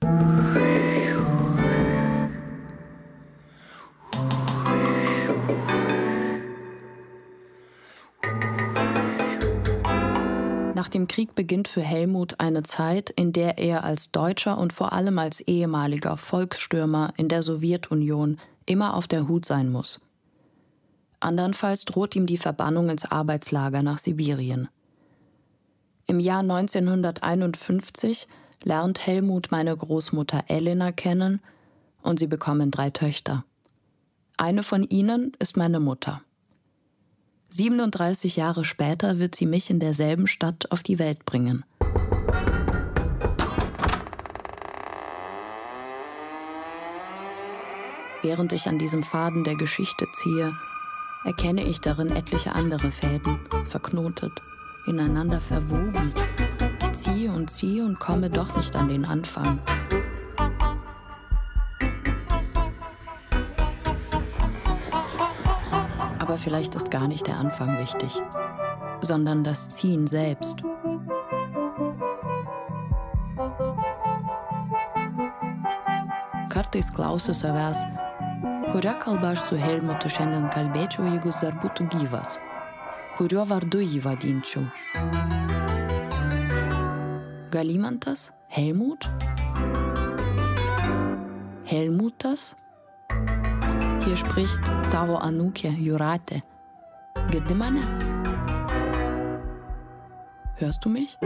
[10.87, 14.93] Nach dem Krieg beginnt für Helmut eine Zeit, in der er als Deutscher und vor
[14.93, 19.99] allem als ehemaliger Volksstürmer in der Sowjetunion immer auf der Hut sein muss.
[21.19, 24.69] Andernfalls droht ihm die Verbannung ins Arbeitslager nach Sibirien.
[26.05, 28.29] Im Jahr 1951
[28.63, 31.41] lernt Helmut meine Großmutter Elena kennen
[32.01, 33.43] und sie bekommen drei Töchter.
[34.37, 36.21] Eine von ihnen ist meine Mutter.
[37.49, 41.63] 37 Jahre später wird sie mich in derselben Stadt auf die Welt bringen.
[48.21, 50.53] Während ich an diesem Faden der Geschichte ziehe,
[51.23, 54.33] erkenne ich darin etliche andere Fäden, verknotet,
[54.85, 56.13] ineinander verwoben.
[56.81, 59.59] Ich ziehe und ziehe und komme doch nicht an den Anfang.
[66.37, 68.11] Aber vielleicht ist gar nicht der Anfang wichtig,
[69.01, 70.61] sondern das Ziehen selbst.
[76.47, 77.79] Kartais klausiu savęs,
[78.71, 82.37] kuria kalba aš su Helmutu šiandien kalbėčiau, jeigu jis dar būtų gyvas,
[83.17, 84.69] kuriuo vardu jį vadinčiau.
[87.49, 88.29] Galimantas?
[88.53, 89.09] Helmut?
[91.65, 92.51] Helmutas?
[94.07, 96.37] Hier spricht tavo anūkė Jūratė.
[97.27, 97.81] Girdi mane?
[100.61, 101.17] Hörst du mich?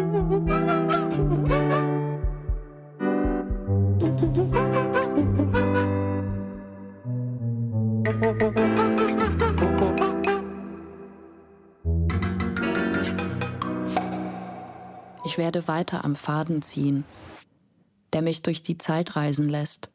[15.23, 17.03] Ich werde weiter am Faden ziehen,
[18.13, 19.91] der mich durch die Zeit reisen lässt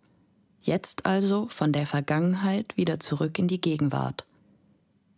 [0.66, 4.26] Jetzt also von der Vergangenheit wieder zurück in die Gegenwart.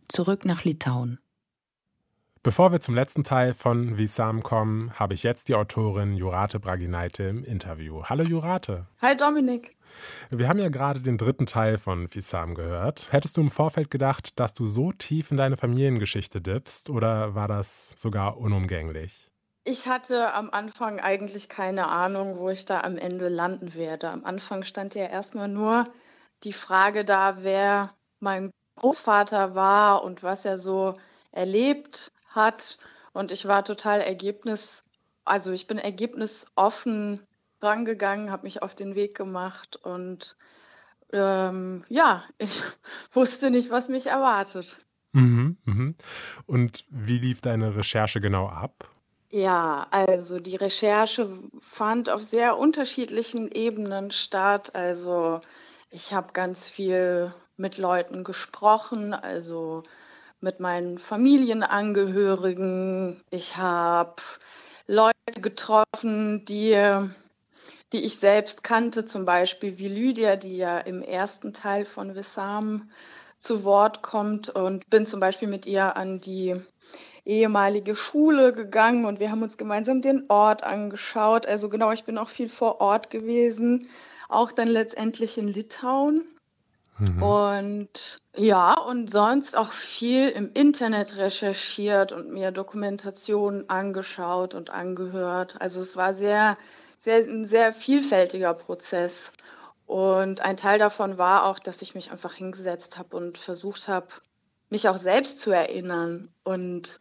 [0.07, 1.21] Zurück nach Litauen.
[2.43, 7.23] Bevor wir zum letzten Teil von Visam kommen, habe ich jetzt die Autorin Jurate Braginaite
[7.23, 8.03] im Interview.
[8.05, 8.89] Hallo Jurate.
[9.01, 9.75] Hi Dominik.
[10.29, 13.11] Wir haben ja gerade den dritten Teil von Visam gehört.
[13.11, 17.49] Hättest du im Vorfeld gedacht, dass du so tief in deine Familiengeschichte dippst oder war
[17.49, 19.28] das sogar unumgänglich?
[19.69, 24.09] Ich hatte am Anfang eigentlich keine Ahnung, wo ich da am Ende landen werde.
[24.09, 25.87] Am Anfang stand ja erstmal nur
[26.43, 30.97] die Frage da, wer mein Großvater war und was er so
[31.33, 32.79] erlebt hat.
[33.13, 34.85] Und ich war total ergebnis,
[35.27, 37.23] also ich bin ergebnisoffen
[37.61, 40.39] rangegangen, habe mich auf den Weg gemacht und
[41.13, 42.63] ähm, ja, ich
[43.13, 44.81] wusste nicht, was mich erwartet.
[45.13, 45.95] Mhm, mhm.
[46.47, 48.91] Und wie lief deine Recherche genau ab?
[49.31, 51.29] Ja, also die Recherche
[51.61, 54.75] fand auf sehr unterschiedlichen Ebenen statt.
[54.75, 55.43] Also
[55.91, 59.83] ich habe ganz viel mit Leuten gesprochen, also
[60.41, 63.23] mit meinen Familienangehörigen.
[63.31, 64.23] Ich habe
[64.87, 66.73] Leute getroffen, die,
[67.93, 72.91] die ich selbst kannte, zum Beispiel wie Lydia, die ja im ersten Teil von Wissam
[73.39, 76.57] zu Wort kommt und bin zum Beispiel mit ihr an die
[77.29, 81.47] ehemalige Schule gegangen und wir haben uns gemeinsam den Ort angeschaut.
[81.47, 83.87] Also genau, ich bin auch viel vor Ort gewesen,
[84.29, 86.25] auch dann letztendlich in Litauen.
[86.99, 87.23] Mhm.
[87.23, 95.57] Und ja, und sonst auch viel im Internet recherchiert und mir Dokumentationen angeschaut und angehört.
[95.61, 96.57] Also es war sehr,
[96.99, 99.33] sehr, ein sehr vielfältiger Prozess.
[99.87, 104.09] Und ein Teil davon war auch, dass ich mich einfach hingesetzt habe und versucht habe,
[104.71, 107.01] mich auch selbst zu erinnern und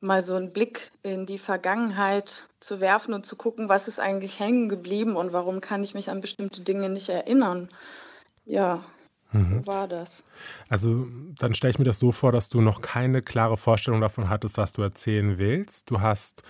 [0.00, 4.40] mal so einen Blick in die Vergangenheit zu werfen und zu gucken, was ist eigentlich
[4.40, 7.68] hängen geblieben und warum kann ich mich an bestimmte Dinge nicht erinnern.
[8.46, 8.82] Ja,
[9.32, 9.46] mhm.
[9.46, 10.24] so war das.
[10.68, 11.06] Also
[11.38, 14.56] dann stelle ich mir das so vor, dass du noch keine klare Vorstellung davon hattest,
[14.56, 15.90] was du erzählen willst.
[15.90, 16.42] Du hast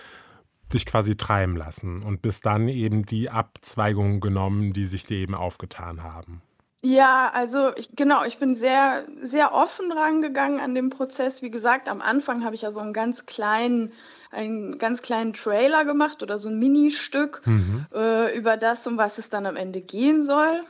[0.73, 5.35] dich quasi treiben lassen und bis dann eben die Abzweigungen genommen, die sich dir eben
[5.35, 6.41] aufgetan haben.
[6.83, 11.43] Ja, also ich, genau, ich bin sehr, sehr offen rangegangen an den Prozess.
[11.43, 13.91] Wie gesagt, am Anfang habe ich ja so einen ganz kleinen,
[14.31, 17.85] einen ganz kleinen Trailer gemacht oder so ein Ministück mhm.
[17.93, 20.63] äh, über das, um was es dann am Ende gehen soll,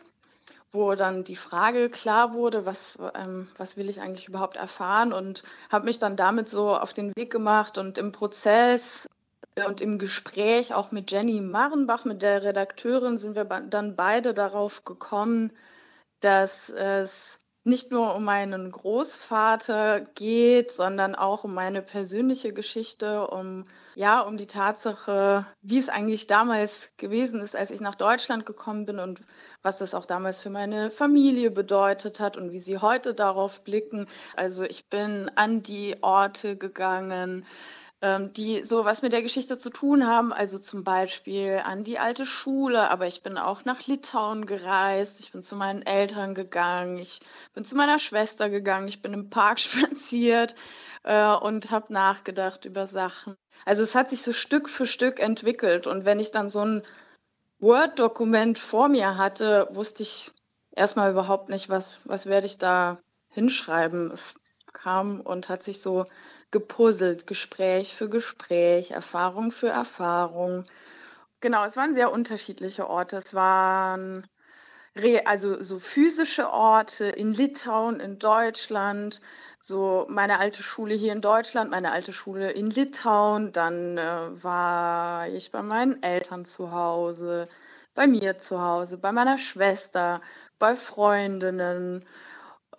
[0.74, 5.44] wo dann die Frage klar wurde, was, ähm, was will ich eigentlich überhaupt erfahren und
[5.72, 9.08] habe mich dann damit so auf den Weg gemacht und im Prozess
[9.66, 14.84] und im Gespräch auch mit Jenny Marenbach, mit der Redakteurin, sind wir dann beide darauf
[14.84, 15.54] gekommen,
[16.22, 23.66] dass es nicht nur um meinen Großvater geht, sondern auch um meine persönliche Geschichte, um
[23.94, 28.86] ja, um die Tatsache, wie es eigentlich damals gewesen ist, als ich nach Deutschland gekommen
[28.86, 29.22] bin und
[29.62, 34.08] was das auch damals für meine Familie bedeutet hat und wie sie heute darauf blicken.
[34.36, 37.46] Also ich bin an die Orte gegangen,
[38.04, 40.34] die so was mit der Geschichte zu tun haben.
[40.34, 45.32] Also zum Beispiel an die alte Schule, aber ich bin auch nach Litauen gereist, ich
[45.32, 47.20] bin zu meinen Eltern gegangen, ich
[47.54, 50.56] bin zu meiner Schwester gegangen, ich bin im Park spaziert
[51.04, 53.36] äh, und habe nachgedacht über Sachen.
[53.66, 56.82] Also es hat sich so Stück für Stück entwickelt und wenn ich dann so ein
[57.60, 60.32] Word-Dokument vor mir hatte, wusste ich
[60.72, 62.98] erstmal überhaupt nicht, was, was werde ich da
[63.30, 64.10] hinschreiben.
[64.12, 64.34] Es
[64.74, 66.06] kam und hat sich so
[66.52, 70.66] gepuzzelt, Gespräch für Gespräch, Erfahrung für Erfahrung.
[71.40, 73.18] Genau, es waren sehr unterschiedliche Orte.
[73.18, 74.28] Es waren
[75.26, 79.22] also so physische Orte in Litauen, in Deutschland,
[79.62, 85.30] so meine alte Schule hier in Deutschland, meine alte Schule in Litauen, dann äh, war
[85.30, 87.48] ich bei meinen Eltern zu Hause,
[87.94, 90.22] bei mir zu Hause, bei meiner Schwester,
[90.60, 92.06] bei Freundinnen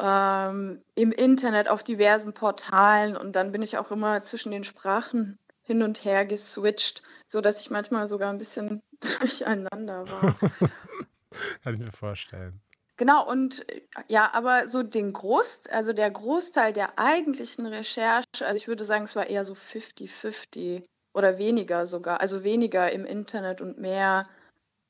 [0.02, 5.38] ähm, im Internet auf diversen Portalen und dann bin ich auch immer zwischen den Sprachen
[5.62, 8.82] hin und her geswitcht, sodass ich manchmal sogar ein bisschen
[9.20, 10.36] durcheinander war.
[11.62, 12.60] Kann ich mir vorstellen.
[12.96, 13.64] Genau, und
[14.08, 19.04] ja, aber so den Groß, also der Großteil der eigentlichen Recherche, also ich würde sagen,
[19.04, 20.84] es war eher so 50-50
[21.14, 24.28] oder weniger sogar, also weniger im Internet und mehr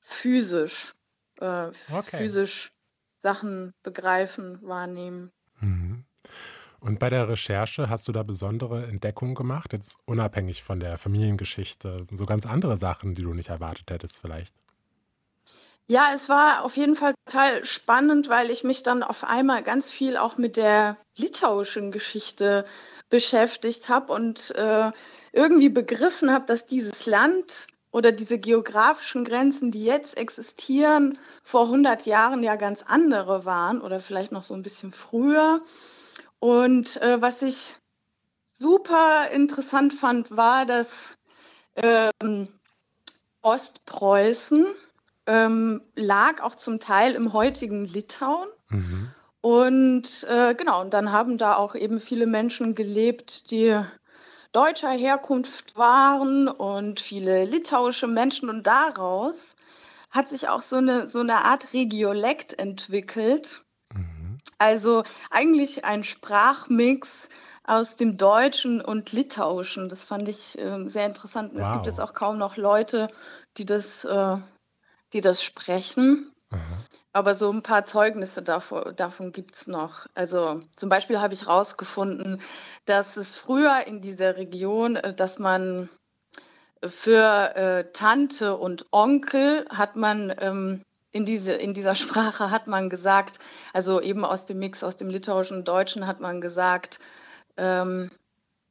[0.01, 0.95] physisch,
[1.41, 2.17] äh, okay.
[2.17, 2.73] physisch
[3.23, 5.31] Sachen begreifen, wahrnehmen.
[5.61, 6.05] Mhm.
[6.81, 12.09] Und bei der Recherche hast du da besondere Entdeckungen gemacht, jetzt unabhängig von der Familiengeschichte,
[12.11, 14.53] so ganz andere Sachen, die du nicht erwartet hättest vielleicht?
[15.87, 19.91] Ja, es war auf jeden Fall total spannend, weil ich mich dann auf einmal ganz
[19.93, 22.65] viel auch mit der litauischen Geschichte
[23.11, 24.91] beschäftigt habe und äh,
[25.33, 32.07] irgendwie begriffen habe, dass dieses Land oder diese geografischen Grenzen, die jetzt existieren, vor 100
[32.07, 35.61] Jahren ja ganz andere waren oder vielleicht noch so ein bisschen früher.
[36.41, 37.77] Und äh, was ich
[38.49, 41.19] super interessant fand, war, dass
[41.77, 42.49] ähm,
[43.43, 44.67] Ostpreußen
[45.27, 48.49] ähm, lag auch zum Teil im heutigen Litauen.
[48.71, 49.11] Mhm.
[49.43, 53.77] Und äh, genau, und dann haben da auch eben viele Menschen gelebt, die
[54.53, 58.49] deutscher Herkunft waren und viele litauische Menschen.
[58.49, 59.57] Und daraus
[60.11, 63.65] hat sich auch so eine, so eine Art Regiolekt entwickelt.
[63.95, 64.39] Mhm.
[64.59, 67.29] Also eigentlich ein Sprachmix
[67.65, 69.89] aus dem Deutschen und Litauischen.
[69.89, 71.53] Das fand ich äh, sehr interessant.
[71.55, 71.63] Wow.
[71.63, 73.09] Es gibt jetzt auch kaum noch Leute,
[73.57, 74.37] die das, äh,
[75.13, 76.32] die das sprechen.
[76.53, 76.59] Mhm.
[77.13, 80.07] Aber so ein paar Zeugnisse davon, davon gibt es noch.
[80.15, 82.41] Also zum Beispiel habe ich herausgefunden,
[82.87, 85.89] dass es früher in dieser Region, äh, dass man
[86.85, 90.83] für äh, Tante und Onkel hat man ähm,
[91.13, 93.39] in, diese, in dieser Sprache hat man gesagt,
[93.73, 96.99] also eben aus dem Mix aus dem litauischen und deutschen hat man gesagt,
[97.57, 98.11] ähm,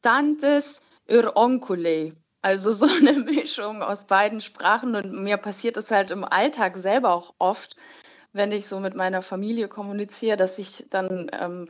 [0.02, 2.14] Tantes ir Onkule.
[2.42, 7.14] Also so eine Mischung aus beiden Sprachen und mir passiert es halt im Alltag selber
[7.14, 7.76] auch oft,
[8.34, 11.70] wenn ich so mit meiner Familie kommuniziere, dass ich dann ähm,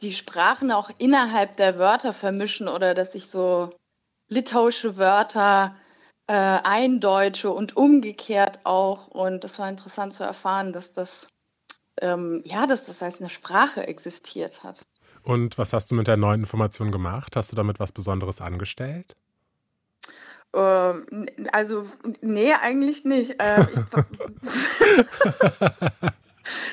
[0.00, 3.70] die Sprachen auch innerhalb der Wörter vermischen oder dass ich so
[4.28, 5.74] litauische Wörter
[6.26, 9.08] äh, eindeutsche und umgekehrt auch.
[9.08, 11.28] Und das war interessant zu erfahren, dass das,
[12.00, 14.86] ähm, ja, dass das als eine Sprache existiert hat.
[15.22, 17.34] Und was hast du mit der neuen Information gemacht?
[17.34, 19.14] Hast du damit was Besonderes angestellt?
[20.54, 21.86] Ähm, also,
[22.20, 23.40] nee, eigentlich nicht.
[23.40, 23.66] Äh,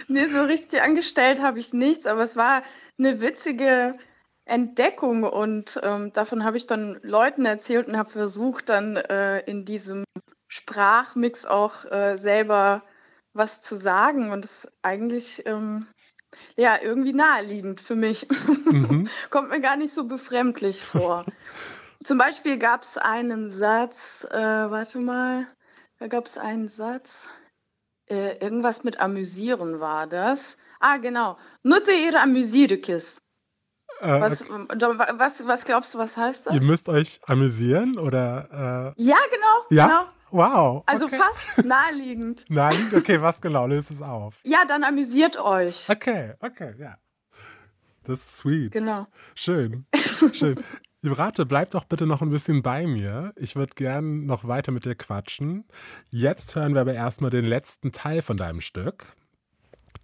[0.07, 2.63] nee, so richtig angestellt habe ich nichts, aber es war
[2.97, 3.97] eine witzige
[4.45, 9.65] Entdeckung und ähm, davon habe ich dann Leuten erzählt und habe versucht, dann äh, in
[9.65, 10.03] diesem
[10.47, 12.83] Sprachmix auch äh, selber
[13.33, 15.87] was zu sagen und ist eigentlich ähm,
[16.55, 18.27] ja irgendwie naheliegend für mich.
[18.65, 19.09] Mhm.
[19.31, 21.25] Kommt mir gar nicht so befremdlich vor.
[22.05, 25.47] Zum Beispiel gab es einen Satz, äh, warte mal,
[25.97, 27.25] da gab es einen Satz,
[28.07, 30.57] äh, irgendwas mit amüsieren war das.
[30.79, 31.35] Ah, genau.
[31.63, 33.23] Nutte ihre Amüsierikis.
[34.01, 36.53] Äh, was, was, was, glaubst du, was heißt das?
[36.53, 38.93] Ihr müsst euch amüsieren oder?
[38.95, 39.01] Äh...
[39.01, 39.65] Ja, genau.
[39.71, 39.87] Ja?
[39.87, 40.05] Genau.
[40.29, 40.83] Wow.
[40.85, 41.17] Also okay.
[41.17, 42.45] fast naheliegend.
[42.49, 42.93] naheliegend?
[42.93, 43.65] Okay, was genau?
[43.65, 44.35] Löst es auf.
[44.43, 45.89] Ja, dann amüsiert euch.
[45.89, 46.99] Okay, okay, ja.
[48.03, 48.73] Das ist sweet.
[48.73, 49.05] Genau.
[49.33, 49.87] Schön.
[50.33, 50.63] Schön.
[51.13, 53.33] Rate, bleib doch bitte noch ein bisschen bei mir.
[53.35, 55.65] Ich würde gern noch weiter mit dir quatschen.
[56.09, 59.15] Jetzt hören wir aber erstmal den letzten Teil von deinem Stück.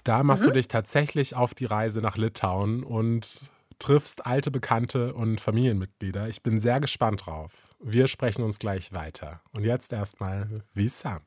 [0.04, 0.48] Da machst mhm.
[0.48, 6.30] du dich tatsächlich auf die Reise nach Litauen und triffst alte Bekannte und Familienmitglieder.
[6.30, 7.76] Ich bin sehr gespannt drauf.
[7.80, 9.42] Wir sprechen uns gleich weiter.
[9.54, 11.22] Und jetzt erstmal wie Sam.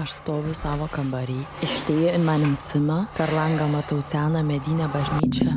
[0.00, 1.36] Aš stoviu savo kambarį.
[1.60, 3.04] Ich stehe in meinem Zimmer.
[3.18, 5.52] Per langą matau seną medinę bažnyčią.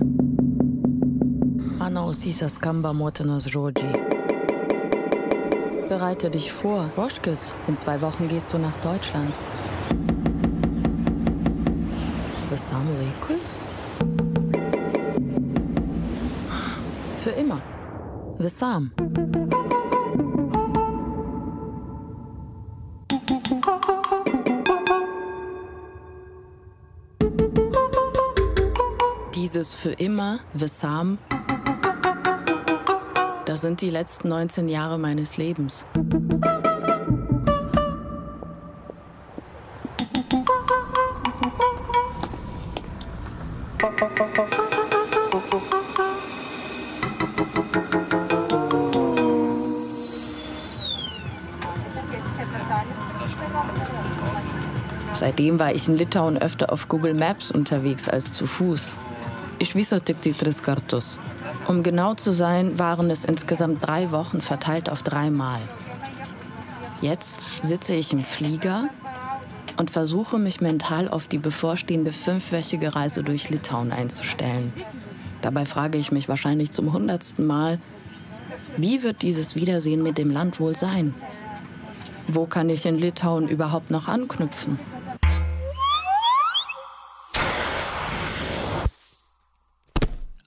[1.79, 3.93] Mano ausyse skamba motinos žodžiai.
[5.87, 7.53] Bereite dich vor, Roschkes.
[7.69, 9.31] In zwei Wochen gehst du nach Deutschland.
[12.49, 13.39] Visam laikui?
[17.15, 17.61] Für immer.
[18.39, 18.91] Visam.
[29.53, 31.19] Dieses für immer, Visam,
[33.45, 35.85] das sind die letzten 19 Jahre meines Lebens.
[55.13, 58.95] Seitdem war ich in Litauen öfter auf Google Maps unterwegs als zu Fuß.
[59.63, 59.71] Ich
[60.03, 61.17] tik die kartus.
[61.69, 65.61] Um genau zu sein, waren es insgesamt drei Wochen verteilt auf dreimal.
[67.01, 68.89] Jetzt sitze ich im Flieger
[69.77, 74.73] und versuche mich mental auf die bevorstehende fünfwöchige Reise durch Litauen einzustellen.
[75.41, 77.79] Dabei frage ich mich wahrscheinlich zum hundertsten Mal,
[78.75, 81.15] wie wird dieses Wiedersehen mit dem Land wohl sein?
[82.27, 84.77] Wo kann ich in Litauen überhaupt noch anknüpfen?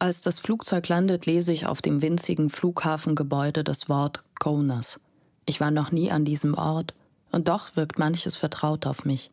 [0.07, 5.00] Als das Flugzeug landet, lese ich auf dem winzigen Flughafengebäude das Wort Kaunas.
[5.46, 6.94] Ich war noch nie an diesem Ort
[7.32, 9.32] und doch wirkt manches vertraut auf mich.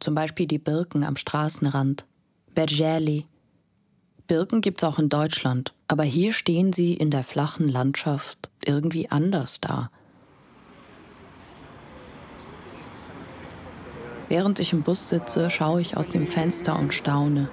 [0.00, 2.06] Zum Beispiel die Birken am Straßenrand.
[2.54, 3.26] Bergeli.
[4.26, 9.60] Birken gibt's auch in Deutschland, aber hier stehen sie in der flachen Landschaft irgendwie anders
[9.60, 9.90] da.
[14.30, 17.50] Während ich im Bus sitze, schaue ich aus dem Fenster und staune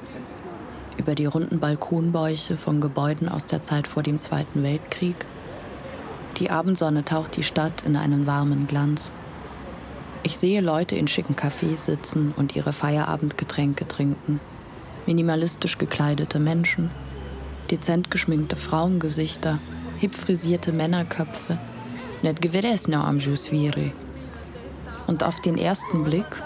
[0.98, 5.16] über die runden Balkonbäuche von Gebäuden aus der Zeit vor dem Zweiten Weltkrieg.
[6.38, 9.12] Die Abendsonne taucht die Stadt in einen warmen Glanz.
[10.24, 14.39] Ich sehe Leute in schicken Cafés sitzen und ihre Feierabendgetränke trinken.
[15.06, 16.89] Minimalistisch gekleidete Menschen,
[17.70, 19.60] dezent geschminkte Frauengesichter,
[19.98, 21.58] hip frisierte Männerköpfe,
[22.22, 23.91] net geveresno am Jusviri.
[25.08, 26.41] Und auf den ersten Blick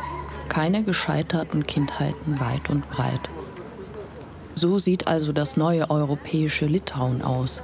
[0.50, 3.30] keine gescheiterten Kindheiten weit und breit.
[4.60, 7.62] So sieht also das neue europäische Litauen aus.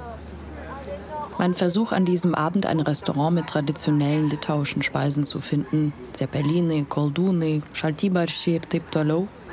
[1.39, 7.64] Mein Versuch an diesem Abend ein Restaurant mit traditionellen litauischen Speisen zu finden, Zeppeline, Koldune,
[7.74, 8.84] Schaltibarši und taip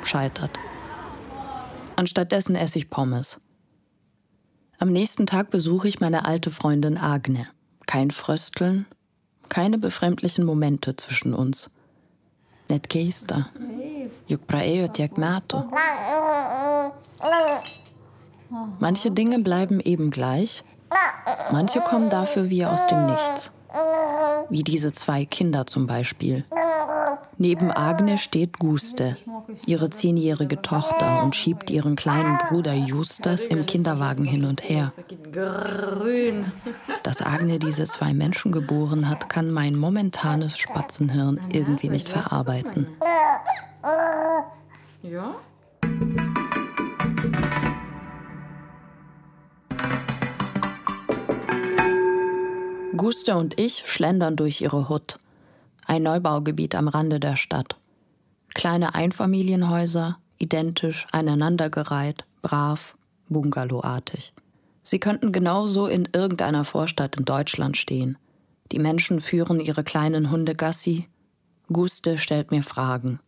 [0.03, 0.51] scheitert.
[1.95, 3.39] Anstattdessen esse ich Pommes.
[4.77, 7.47] Am nächsten Tag besuche ich meine alte Freundin Agne.
[7.87, 8.85] Kein Frösteln,
[9.49, 11.71] keine befremdlichen Momente zwischen uns.
[12.69, 13.49] Net keista.
[14.27, 14.41] Juk.
[18.79, 20.63] Manche Dinge bleiben eben gleich,
[21.51, 23.51] manche kommen dafür wie aus dem Nichts.
[24.49, 26.43] Wie diese zwei Kinder zum Beispiel.
[27.37, 29.15] Neben Agnes steht Guste,
[29.65, 34.91] ihre zehnjährige Tochter, und schiebt ihren kleinen Bruder Justus im Kinderwagen hin und her.
[37.03, 42.87] Dass Agne diese zwei Menschen geboren hat, kann mein momentanes Spatzenhirn irgendwie nicht verarbeiten.
[45.01, 45.35] Ja?
[53.01, 55.17] Guste und ich schlendern durch ihre Hut.
[55.87, 57.75] Ein Neubaugebiet am Rande der Stadt.
[58.53, 62.95] Kleine Einfamilienhäuser, identisch aneinandergereiht, brav,
[63.27, 64.35] bungalowartig.
[64.83, 68.19] Sie könnten genauso in irgendeiner Vorstadt in Deutschland stehen.
[68.71, 71.07] Die Menschen führen ihre kleinen Hunde Gassi.
[71.73, 73.19] Guste stellt mir Fragen.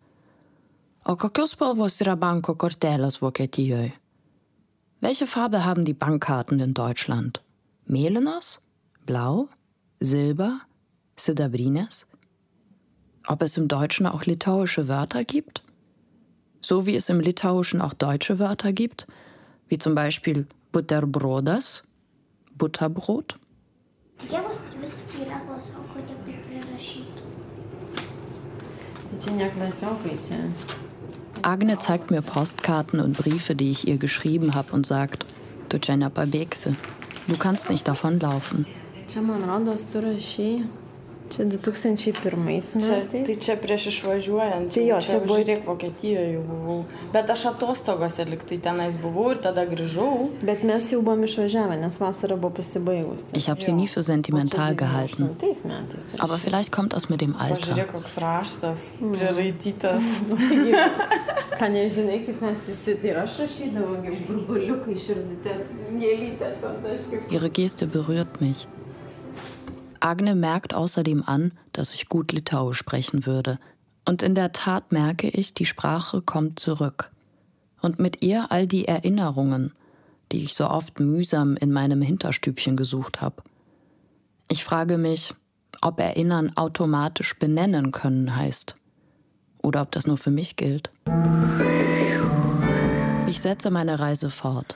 [5.00, 7.42] Welche Farbe haben die Bankkarten in Deutschland?
[7.88, 8.62] Melenas?
[9.08, 9.50] Blau?
[10.04, 10.60] Silber?
[11.16, 12.08] Sidabrines?
[13.26, 15.64] Ob es im Deutschen auch litauische Wörter gibt?
[16.60, 19.08] So wie es im Litauischen auch deutsche Wörter gibt,
[19.70, 21.86] wie zum Beispiel Butterbrodas,
[22.58, 23.40] Butterbrot?
[30.30, 30.52] Ne.
[31.44, 35.26] Agne zeigt mir Postkarten und Briefe, die ich ihr geschrieben habe und sagt,
[35.70, 35.80] du
[37.38, 38.66] kannst nicht davonlaufen.
[39.14, 40.64] Čia man rodos, tu rašy.
[41.34, 42.76] Čia 2001 metais.
[43.10, 44.70] Tai čia prieš išvažiuojant.
[44.74, 46.84] Tai jo, čia čia buvo- žiūrėk, Vokietijoje jau buvau.
[47.14, 50.30] Bet aš atostogose liktai tenais buvau ir tada grįžau.
[50.44, 53.34] Bet mes jau buvom išvažiavę, nes vasara buvo pasibaigusi.
[53.38, 55.30] Ich habe sie nie für sentimental gehalten.
[56.20, 57.56] Aber vielleicht kommt das mit dem Alter.
[57.74, 60.04] Pažiūrėk, koks raštas, priraitytas.
[61.60, 67.32] Ką nežinai, kaip mes visi, tai ir aš rašydavau, kaip burbuliukai, širdutės, mėlytės ant kažkaip.
[67.32, 68.68] Ihre Geste berührt mich.
[70.04, 73.58] Agne merkt außerdem an, dass ich gut Litauisch sprechen würde.
[74.06, 77.12] Und in der Tat merke ich, die Sprache kommt zurück.
[77.82, 79.72] Und mit ihr all die Erinnerungen,
[80.32, 83.44] die ich so oft mühsam in meinem Hinterstübchen gesucht habe.
[84.50, 85.34] Ich frage mich,
[85.82, 88.76] ob Erinnern automatisch benennen können heißt.
[89.62, 90.92] Oder ob das nur für mich gilt.
[93.28, 94.76] Ich setze meine Reise fort.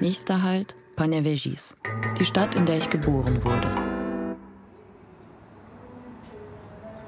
[0.00, 1.76] Nächster Halt Panevėžys,
[2.18, 3.68] die Stadt, in der ich geboren wurde.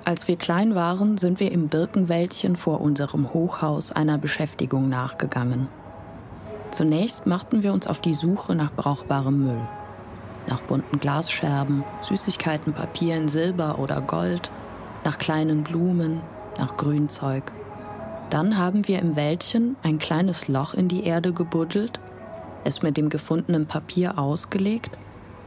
[0.07, 5.69] Als wir klein waren, sind wir im Birkenwäldchen vor unserem Hochhaus einer Beschäftigung nachgegangen.
[6.71, 9.69] Zunächst machten wir uns auf die Suche nach brauchbarem Müll.
[10.47, 14.51] Nach bunten Glasscherben, Süßigkeiten, Papier in Silber oder Gold,
[15.05, 16.23] nach kleinen Blumen,
[16.59, 17.53] nach Grünzeug.
[18.31, 22.01] Dann haben wir im Wäldchen ein kleines Loch in die Erde gebuddelt,
[22.65, 24.91] es mit dem gefundenen Papier ausgelegt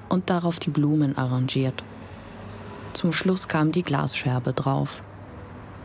[0.09, 1.83] und darauf die Blumen arrangiert.
[2.93, 5.01] Zum Schluss kam die Glasscherbe drauf,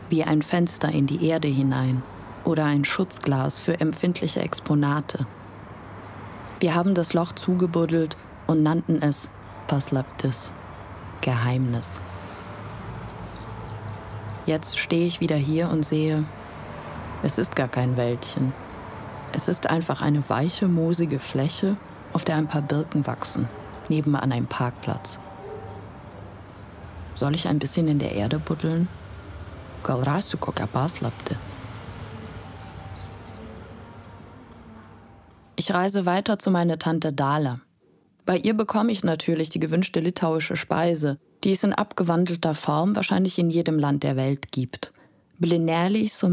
[0.09, 2.03] wie ein Fenster in die Erde hinein
[2.43, 5.25] oder ein Schutzglas für empfindliche Exponate.
[6.59, 8.15] Wir haben das Loch zugebuddelt
[8.47, 9.29] und nannten es
[9.67, 10.51] Paslaptis,
[11.21, 11.99] Geheimnis.
[14.45, 16.25] Jetzt stehe ich wieder hier und sehe,
[17.23, 18.53] es ist gar kein Wäldchen.
[19.33, 21.77] Es ist einfach eine weiche, moosige Fläche,
[22.13, 23.47] auf der ein paar Birken wachsen,
[23.89, 25.19] nebenan ein Parkplatz.
[27.15, 28.87] Soll ich ein bisschen in der Erde buddeln?
[35.55, 37.61] Ich reise weiter zu meiner Tante Dala.
[38.25, 43.39] Bei ihr bekomme ich natürlich die gewünschte litauische Speise, die es in abgewandelter Form wahrscheinlich
[43.39, 44.93] in jedem Land der Welt gibt.
[45.39, 46.27] Blinelli su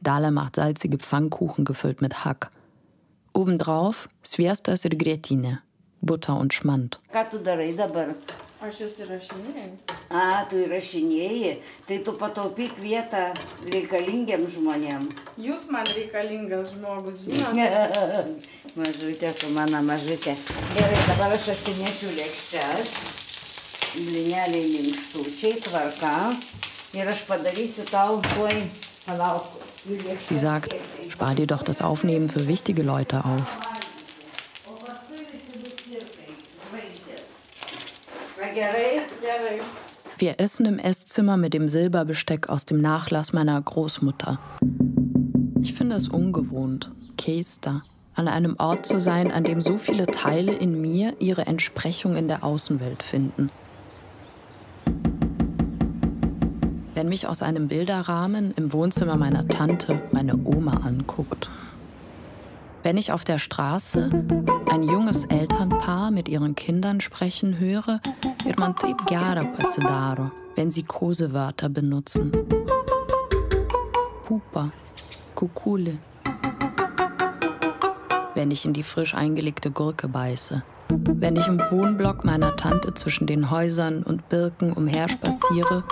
[0.00, 2.50] Dala macht salzige Pfannkuchen gefüllt mit Hack.
[3.32, 5.58] Obendrauf Sviestas ir Grietinė,
[6.00, 6.98] Butter und Schmand.
[7.12, 8.14] Ką tu darai dabar?
[8.60, 9.68] Aš jūs įrašinėjau.
[10.12, 11.52] A, tu įrašinėjai,
[11.88, 13.30] tai tu pataupyk vietą
[13.72, 15.14] reikalingiems žmonėms.
[15.40, 17.68] Jūs man reikalingas žmogus, žinote?
[18.80, 20.36] mažutė, tu mano mažutė.
[20.74, 22.92] Gerai, dabar aš atsinešiu lėkščias,
[23.94, 26.14] blineliai minkštučiai, tvarka.
[26.96, 28.64] Ir aš padarysiu tau tuoj,
[29.06, 29.59] palauk.
[30.22, 30.74] Sie sagt,
[31.08, 33.58] spar dir doch das Aufnehmen für wichtige Leute auf.
[40.18, 44.38] Wir essen im Esszimmer mit dem Silberbesteck aus dem Nachlass meiner Großmutter.
[45.62, 47.82] Ich finde es ungewohnt, Kester,
[48.14, 52.28] an einem Ort zu sein, an dem so viele Teile in mir ihre Entsprechung in
[52.28, 53.50] der Außenwelt finden.
[57.00, 61.48] Wenn mich aus einem Bilderrahmen im Wohnzimmer meiner Tante meine Oma anguckt.
[62.82, 64.10] Wenn ich auf der Straße
[64.70, 68.02] ein junges Elternpaar mit ihren Kindern sprechen höre,
[68.44, 70.30] wird man pasidaro.
[70.56, 72.32] wenn sie Kosewörter benutzen.
[74.26, 74.70] Pupa,
[75.34, 75.96] Kukule.
[78.34, 80.62] Wenn ich in die frisch eingelegte Gurke beiße.
[80.90, 85.82] Wenn ich im Wohnblock meiner Tante zwischen den Häusern und Birken umherspaziere,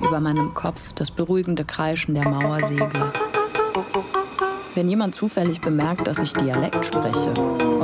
[0.00, 3.12] über meinem Kopf das beruhigende Kreischen der Mauersegler.
[4.74, 7.34] Wenn jemand zufällig bemerkt, dass ich Dialekt spreche.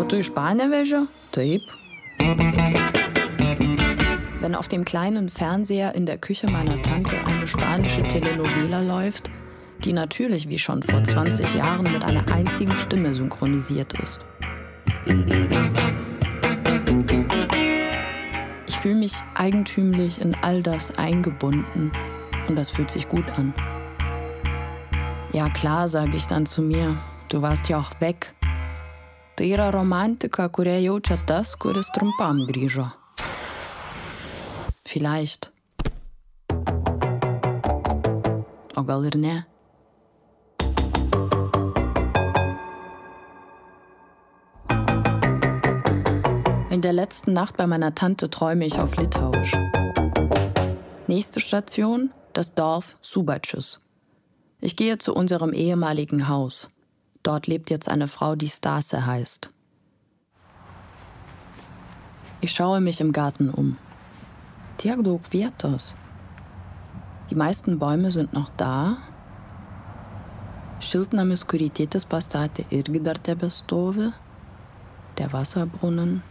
[0.08, 1.06] Tu Spanien welche?
[1.32, 1.62] Taip.
[4.40, 9.30] Wenn auf dem kleinen Fernseher in der Küche meiner Tante eine spanische Telenovela läuft,
[9.84, 14.20] die natürlich wie schon vor 20 Jahren mit einer einzigen Stimme synchronisiert ist.
[18.84, 21.90] Fühle mich eigentümlich in all das eingebunden
[22.48, 23.54] und das fühlt sich gut an.
[25.32, 26.94] Ja klar, sage ich dann zu mir,
[27.30, 28.34] du warst ja auch weg.
[29.36, 32.92] Tai yra romantika, jaučia tas, kuris trumpam grįžo.
[34.84, 35.50] Vielleicht.
[38.76, 39.46] O gal ir ne?
[46.74, 49.52] In der letzten Nacht bei meiner Tante träume ich auf Litauisch.
[51.06, 53.78] Nächste Station, das Dorf Subacius.
[54.60, 56.70] Ich gehe zu unserem ehemaligen Haus.
[57.22, 59.50] Dort lebt jetzt eine Frau, die Stase heißt.
[62.40, 63.78] Ich schaue mich im Garten um.
[64.82, 65.96] Daug vietos.
[67.30, 68.96] Die meisten Bäume sind noch da.
[70.80, 74.10] Šiltnamis, kurį tėtis pastatė, irgi dar tebestovi.
[75.18, 76.24] Der Wasserbrunnen,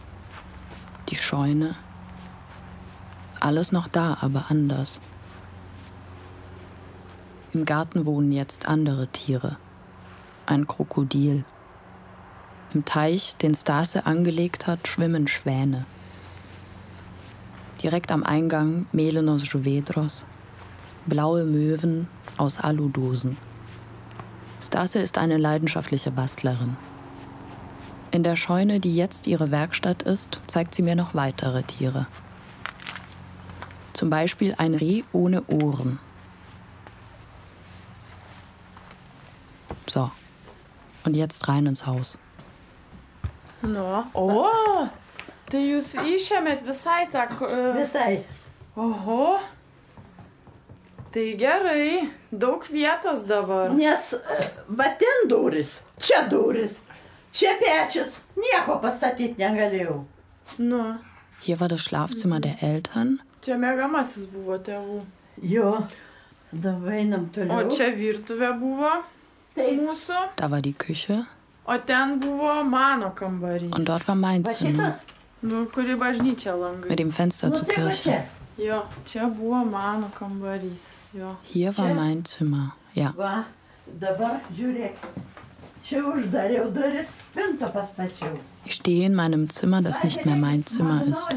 [1.08, 1.74] die Scheune.
[3.40, 5.00] Alles noch da, aber anders.
[7.52, 9.56] Im Garten wohnen jetzt andere Tiere.
[10.46, 11.44] Ein Krokodil.
[12.72, 15.86] Im Teich, den Stase angelegt hat, schwimmen Schwäne.
[17.82, 20.24] Direkt am Eingang Melenos Juvedros,
[21.06, 23.36] blaue Möwen aus Aludosen.
[24.60, 26.76] Stase ist eine leidenschaftliche Bastlerin.
[28.14, 32.06] In der Scheune, die jetzt ihre Werkstatt ist, zeigt sie mir noch weitere Tiere.
[33.92, 35.98] Zum Beispiel ein Reh ohne Ohren.
[39.88, 40.12] So,
[41.04, 42.16] und jetzt rein ins Haus.
[43.62, 44.46] Nu, o,
[45.50, 47.26] tai jūs išėmėt visai tą...
[47.42, 47.74] Uh...
[47.80, 48.22] Visai.
[48.76, 49.40] Oho.
[51.10, 53.74] Tai gerai, daug vietos dabar.
[53.74, 56.78] Nes e, va ten duris, čia duris,
[57.34, 60.04] čia pečius, nieko pastatyti negalėjau.
[60.58, 60.80] Nu,
[61.40, 63.18] Hier war das Schlafzimmer der Eltern.
[63.42, 65.00] čia mėgamasis buvo tėvų.
[65.42, 65.86] Jo,
[66.52, 68.90] dabar einam O čia virtuvė buvo
[69.56, 71.26] mūsų, Da war die Küche
[71.66, 73.72] o ten buvo mano kambarys.
[73.74, 74.94] und dort war mein Zimmer
[75.42, 76.88] Nu, kuri bažnyčia langai.
[76.88, 78.24] mit dem Fenster zur Kirche.
[78.56, 80.84] Jo, čia buvo mano kambarys.
[81.12, 81.36] Jo.
[81.42, 82.72] Hier war mein Zimmer.
[82.94, 83.44] Ja, Va,
[84.00, 84.94] dabar žiūrėk.
[88.64, 91.28] Ich stehe in meinem Zimmer, das nicht mehr mein Zimmer ist.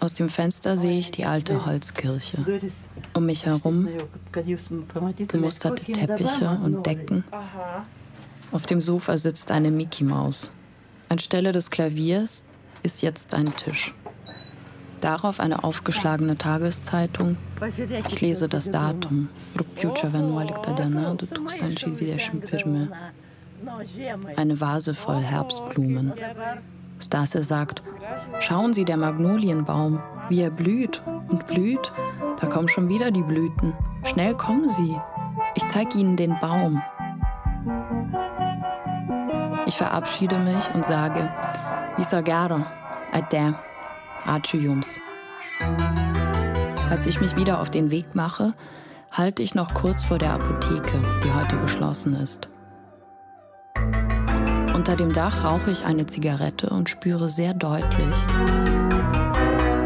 [0.00, 2.38] Aus dem Fenster sehe ich die alte Holzkirche.
[3.14, 3.88] Um mich herum
[5.28, 6.86] gemusterte Teppiche und.
[6.86, 7.24] Decken.
[8.52, 10.50] Auf dem Sofa sitzt eine Mickey Maus.
[11.08, 12.44] Anstelle des Klaviers
[12.82, 13.94] ist jetzt ein Tisch.
[15.00, 17.36] Darauf eine aufgeschlagene Tageszeitung.
[18.08, 19.28] Ich lese das Datum.
[19.56, 23.25] Rugpjūčio 11 diena 2021.
[24.36, 26.12] Eine Vase voll Herbstblumen.
[26.98, 27.82] Stase sagt,
[28.40, 31.92] schauen Sie, der Magnolienbaum, wie er blüht und blüht.
[32.40, 33.74] Da kommen schon wieder die Blüten.
[34.04, 34.96] Schnell kommen Sie.
[35.54, 36.82] Ich zeige Ihnen den Baum.
[39.66, 41.30] Ich verabschiede mich und sage,
[41.96, 42.64] Viso gero,
[43.12, 43.54] ate,
[44.24, 45.00] ačiū jums.
[46.90, 48.54] Als ich mich wieder auf den Weg mache,
[49.10, 52.48] halte ich noch kurz vor der Apotheke, die heute geschlossen ist.
[54.76, 58.14] Unter dem Dach rauche ich eine Zigarette und spüre sehr deutlich,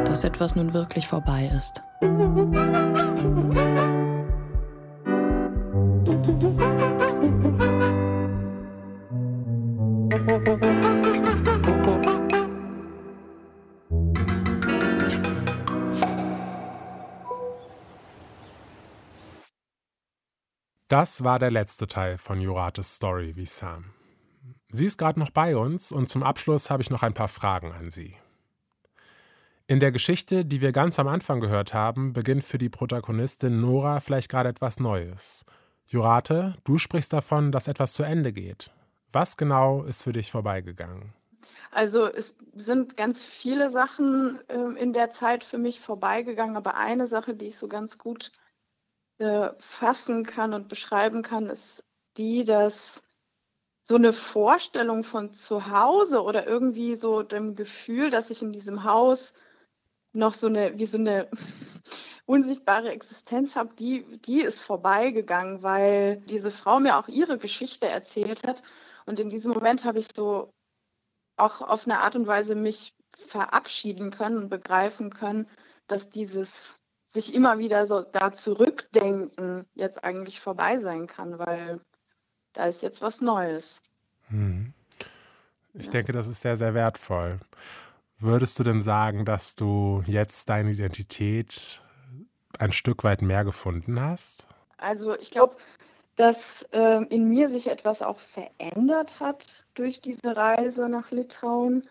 [0.05, 1.81] dass etwas nun wirklich vorbei ist.
[20.89, 24.00] Das war der letzte Teil von Jurates Story wie Sam.
[24.73, 27.73] Sie ist gerade noch bei uns und zum Abschluss habe ich noch ein paar Fragen
[27.73, 28.15] an Sie.
[29.67, 34.01] In der Geschichte, die wir ganz am Anfang gehört haben, beginnt für die Protagonistin Nora
[34.01, 35.45] vielleicht gerade etwas Neues.
[35.87, 38.71] Jurate, du sprichst davon, dass etwas zu Ende geht.
[39.13, 41.13] Was genau ist für dich vorbeigegangen?
[41.73, 47.07] Also es sind ganz viele Sachen äh, in der Zeit für mich vorbeigegangen, aber eine
[47.07, 48.33] Sache, die ich so ganz gut
[49.19, 51.85] äh, fassen kann und beschreiben kann, ist
[52.17, 53.05] die, dass
[53.83, 58.85] so eine Vorstellung von zu Hause oder irgendwie so dem Gefühl, dass ich in diesem
[58.85, 59.35] Haus
[60.13, 61.29] noch so eine, wie so eine
[62.27, 68.47] unsichtbare Existenz habe, die, die ist vorbeigegangen, weil diese Frau mir auch ihre Geschichte erzählt
[68.47, 68.63] hat.
[69.07, 70.53] Und in diesem Moment habe ich so
[71.37, 75.49] auch auf eine Art und Weise mich verabschieden können und begreifen können,
[75.89, 76.77] dass dieses
[77.09, 81.81] sich immer wieder so da zurückdenken jetzt eigentlich vorbei sein kann, weil
[82.53, 83.83] da ist jetzt was Neues.
[84.29, 84.73] Hm.
[85.75, 85.93] Ich ja.
[85.93, 87.39] denke, das ist sehr, sehr wertvoll.
[88.19, 91.81] Würdest du denn sagen, dass du jetzt deine Identität
[92.59, 94.47] ein Stück weit mehr gefunden hast?
[94.77, 95.57] Also ich glaube,
[96.17, 101.89] dass äh, in mir sich etwas auch verändert hat durch diese Reise nach Litauen.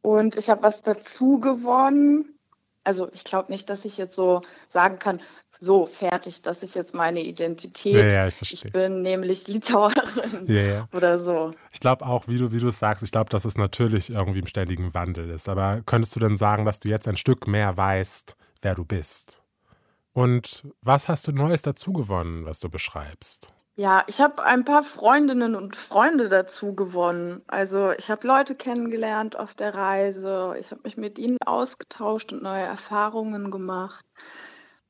[0.00, 2.38] Und ich habe was dazu gewonnen.
[2.84, 5.20] Also ich glaube nicht, dass ich jetzt so sagen kann,
[5.60, 8.10] so fertig, das ist jetzt meine Identität.
[8.10, 11.54] Ja, ja, ich, ich, bin nämlich Litauerin ja, oder so.
[11.70, 14.40] Ich glaube auch, wie du, wie du es sagst, ich glaube, dass es natürlich irgendwie
[14.40, 15.48] im ständigen Wandel ist.
[15.48, 19.42] Aber könntest du denn sagen, dass du jetzt ein Stück mehr weißt, wer du bist?
[20.12, 23.52] Und was hast du Neues dazu gewonnen, was du beschreibst?
[23.74, 27.42] Ja, ich habe ein paar Freundinnen und Freunde dazu gewonnen.
[27.46, 30.54] Also ich habe Leute kennengelernt auf der Reise.
[30.60, 34.04] Ich habe mich mit ihnen ausgetauscht und neue Erfahrungen gemacht.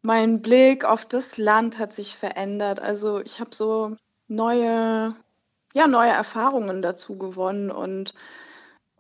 [0.03, 2.81] Mein Blick auf das Land hat sich verändert.
[2.81, 5.15] Also ich habe so neue,
[5.75, 7.71] ja, neue Erfahrungen dazu gewonnen.
[7.71, 8.15] Und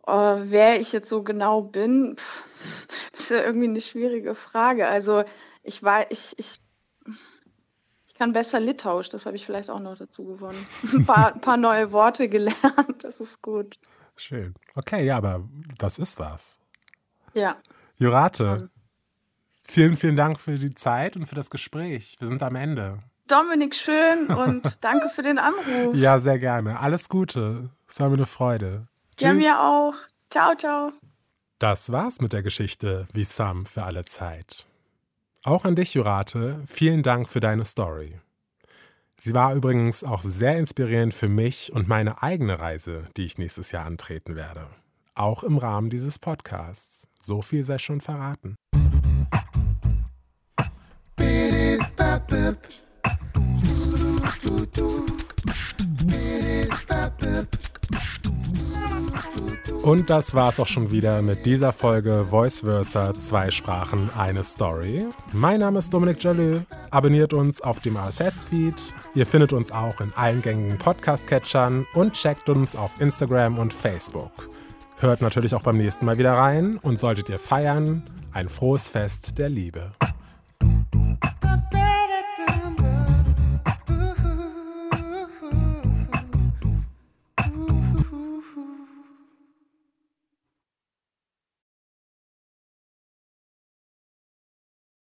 [0.07, 4.87] äh, wer ich jetzt so genau bin, pff, ist ja irgendwie eine schwierige Frage.
[4.87, 5.25] Also
[5.65, 6.61] ich war, ich, ich
[8.23, 10.65] kann besser Litauisch, das habe ich vielleicht auch noch dazu gewonnen.
[10.93, 13.81] Ein paar, paar neue Worte gelernt, das ist gut.
[14.15, 14.55] Schön.
[14.77, 15.49] Okay, ja, aber
[15.79, 16.61] das ist was.
[17.35, 17.57] Ja.
[17.99, 18.71] Jurate,
[19.65, 22.17] vielen, vielen Dank für die Zeit und für das Gespräch.
[22.21, 23.01] Wir sind am Ende.
[23.27, 25.97] Dominik, schön und danke für den Anruf.
[25.97, 26.79] Ja, sehr gerne.
[26.79, 27.71] Alles Gute.
[27.89, 28.87] Es war mir eine Freude.
[29.17, 29.27] Tschüss.
[29.27, 29.95] Ja, mir auch.
[30.31, 30.93] Ciao, ciao.
[31.59, 34.69] Das war's mit der Geschichte wie Sam für alle Zeit.
[35.45, 38.21] Auch an dich, Jurate, vielen Dank für deine Story.
[39.21, 43.73] Sie war übrigens auch sehr inspirierend für mich und meine eigene Reise, die ich nächstes
[43.73, 44.69] Jahr antreten werde.
[45.17, 47.09] Auch im Rahmen dieses Podcasts.
[47.21, 48.55] So viel sei schon verraten.
[59.83, 65.07] Und das war's auch schon wieder mit dieser Folge Voice Versa, zwei Sprachen, eine Story.
[65.33, 66.61] Mein Name ist Dominik Jalö.
[66.91, 68.77] Abonniert uns auf dem RSS-Feed.
[69.17, 74.51] Ihr findet uns auch in allen gängigen Podcast-Catchern und checkt uns auf Instagram und Facebook.
[74.99, 79.37] Hört natürlich auch beim nächsten Mal wieder rein und solltet ihr feiern, ein frohes Fest
[79.37, 79.91] der Liebe.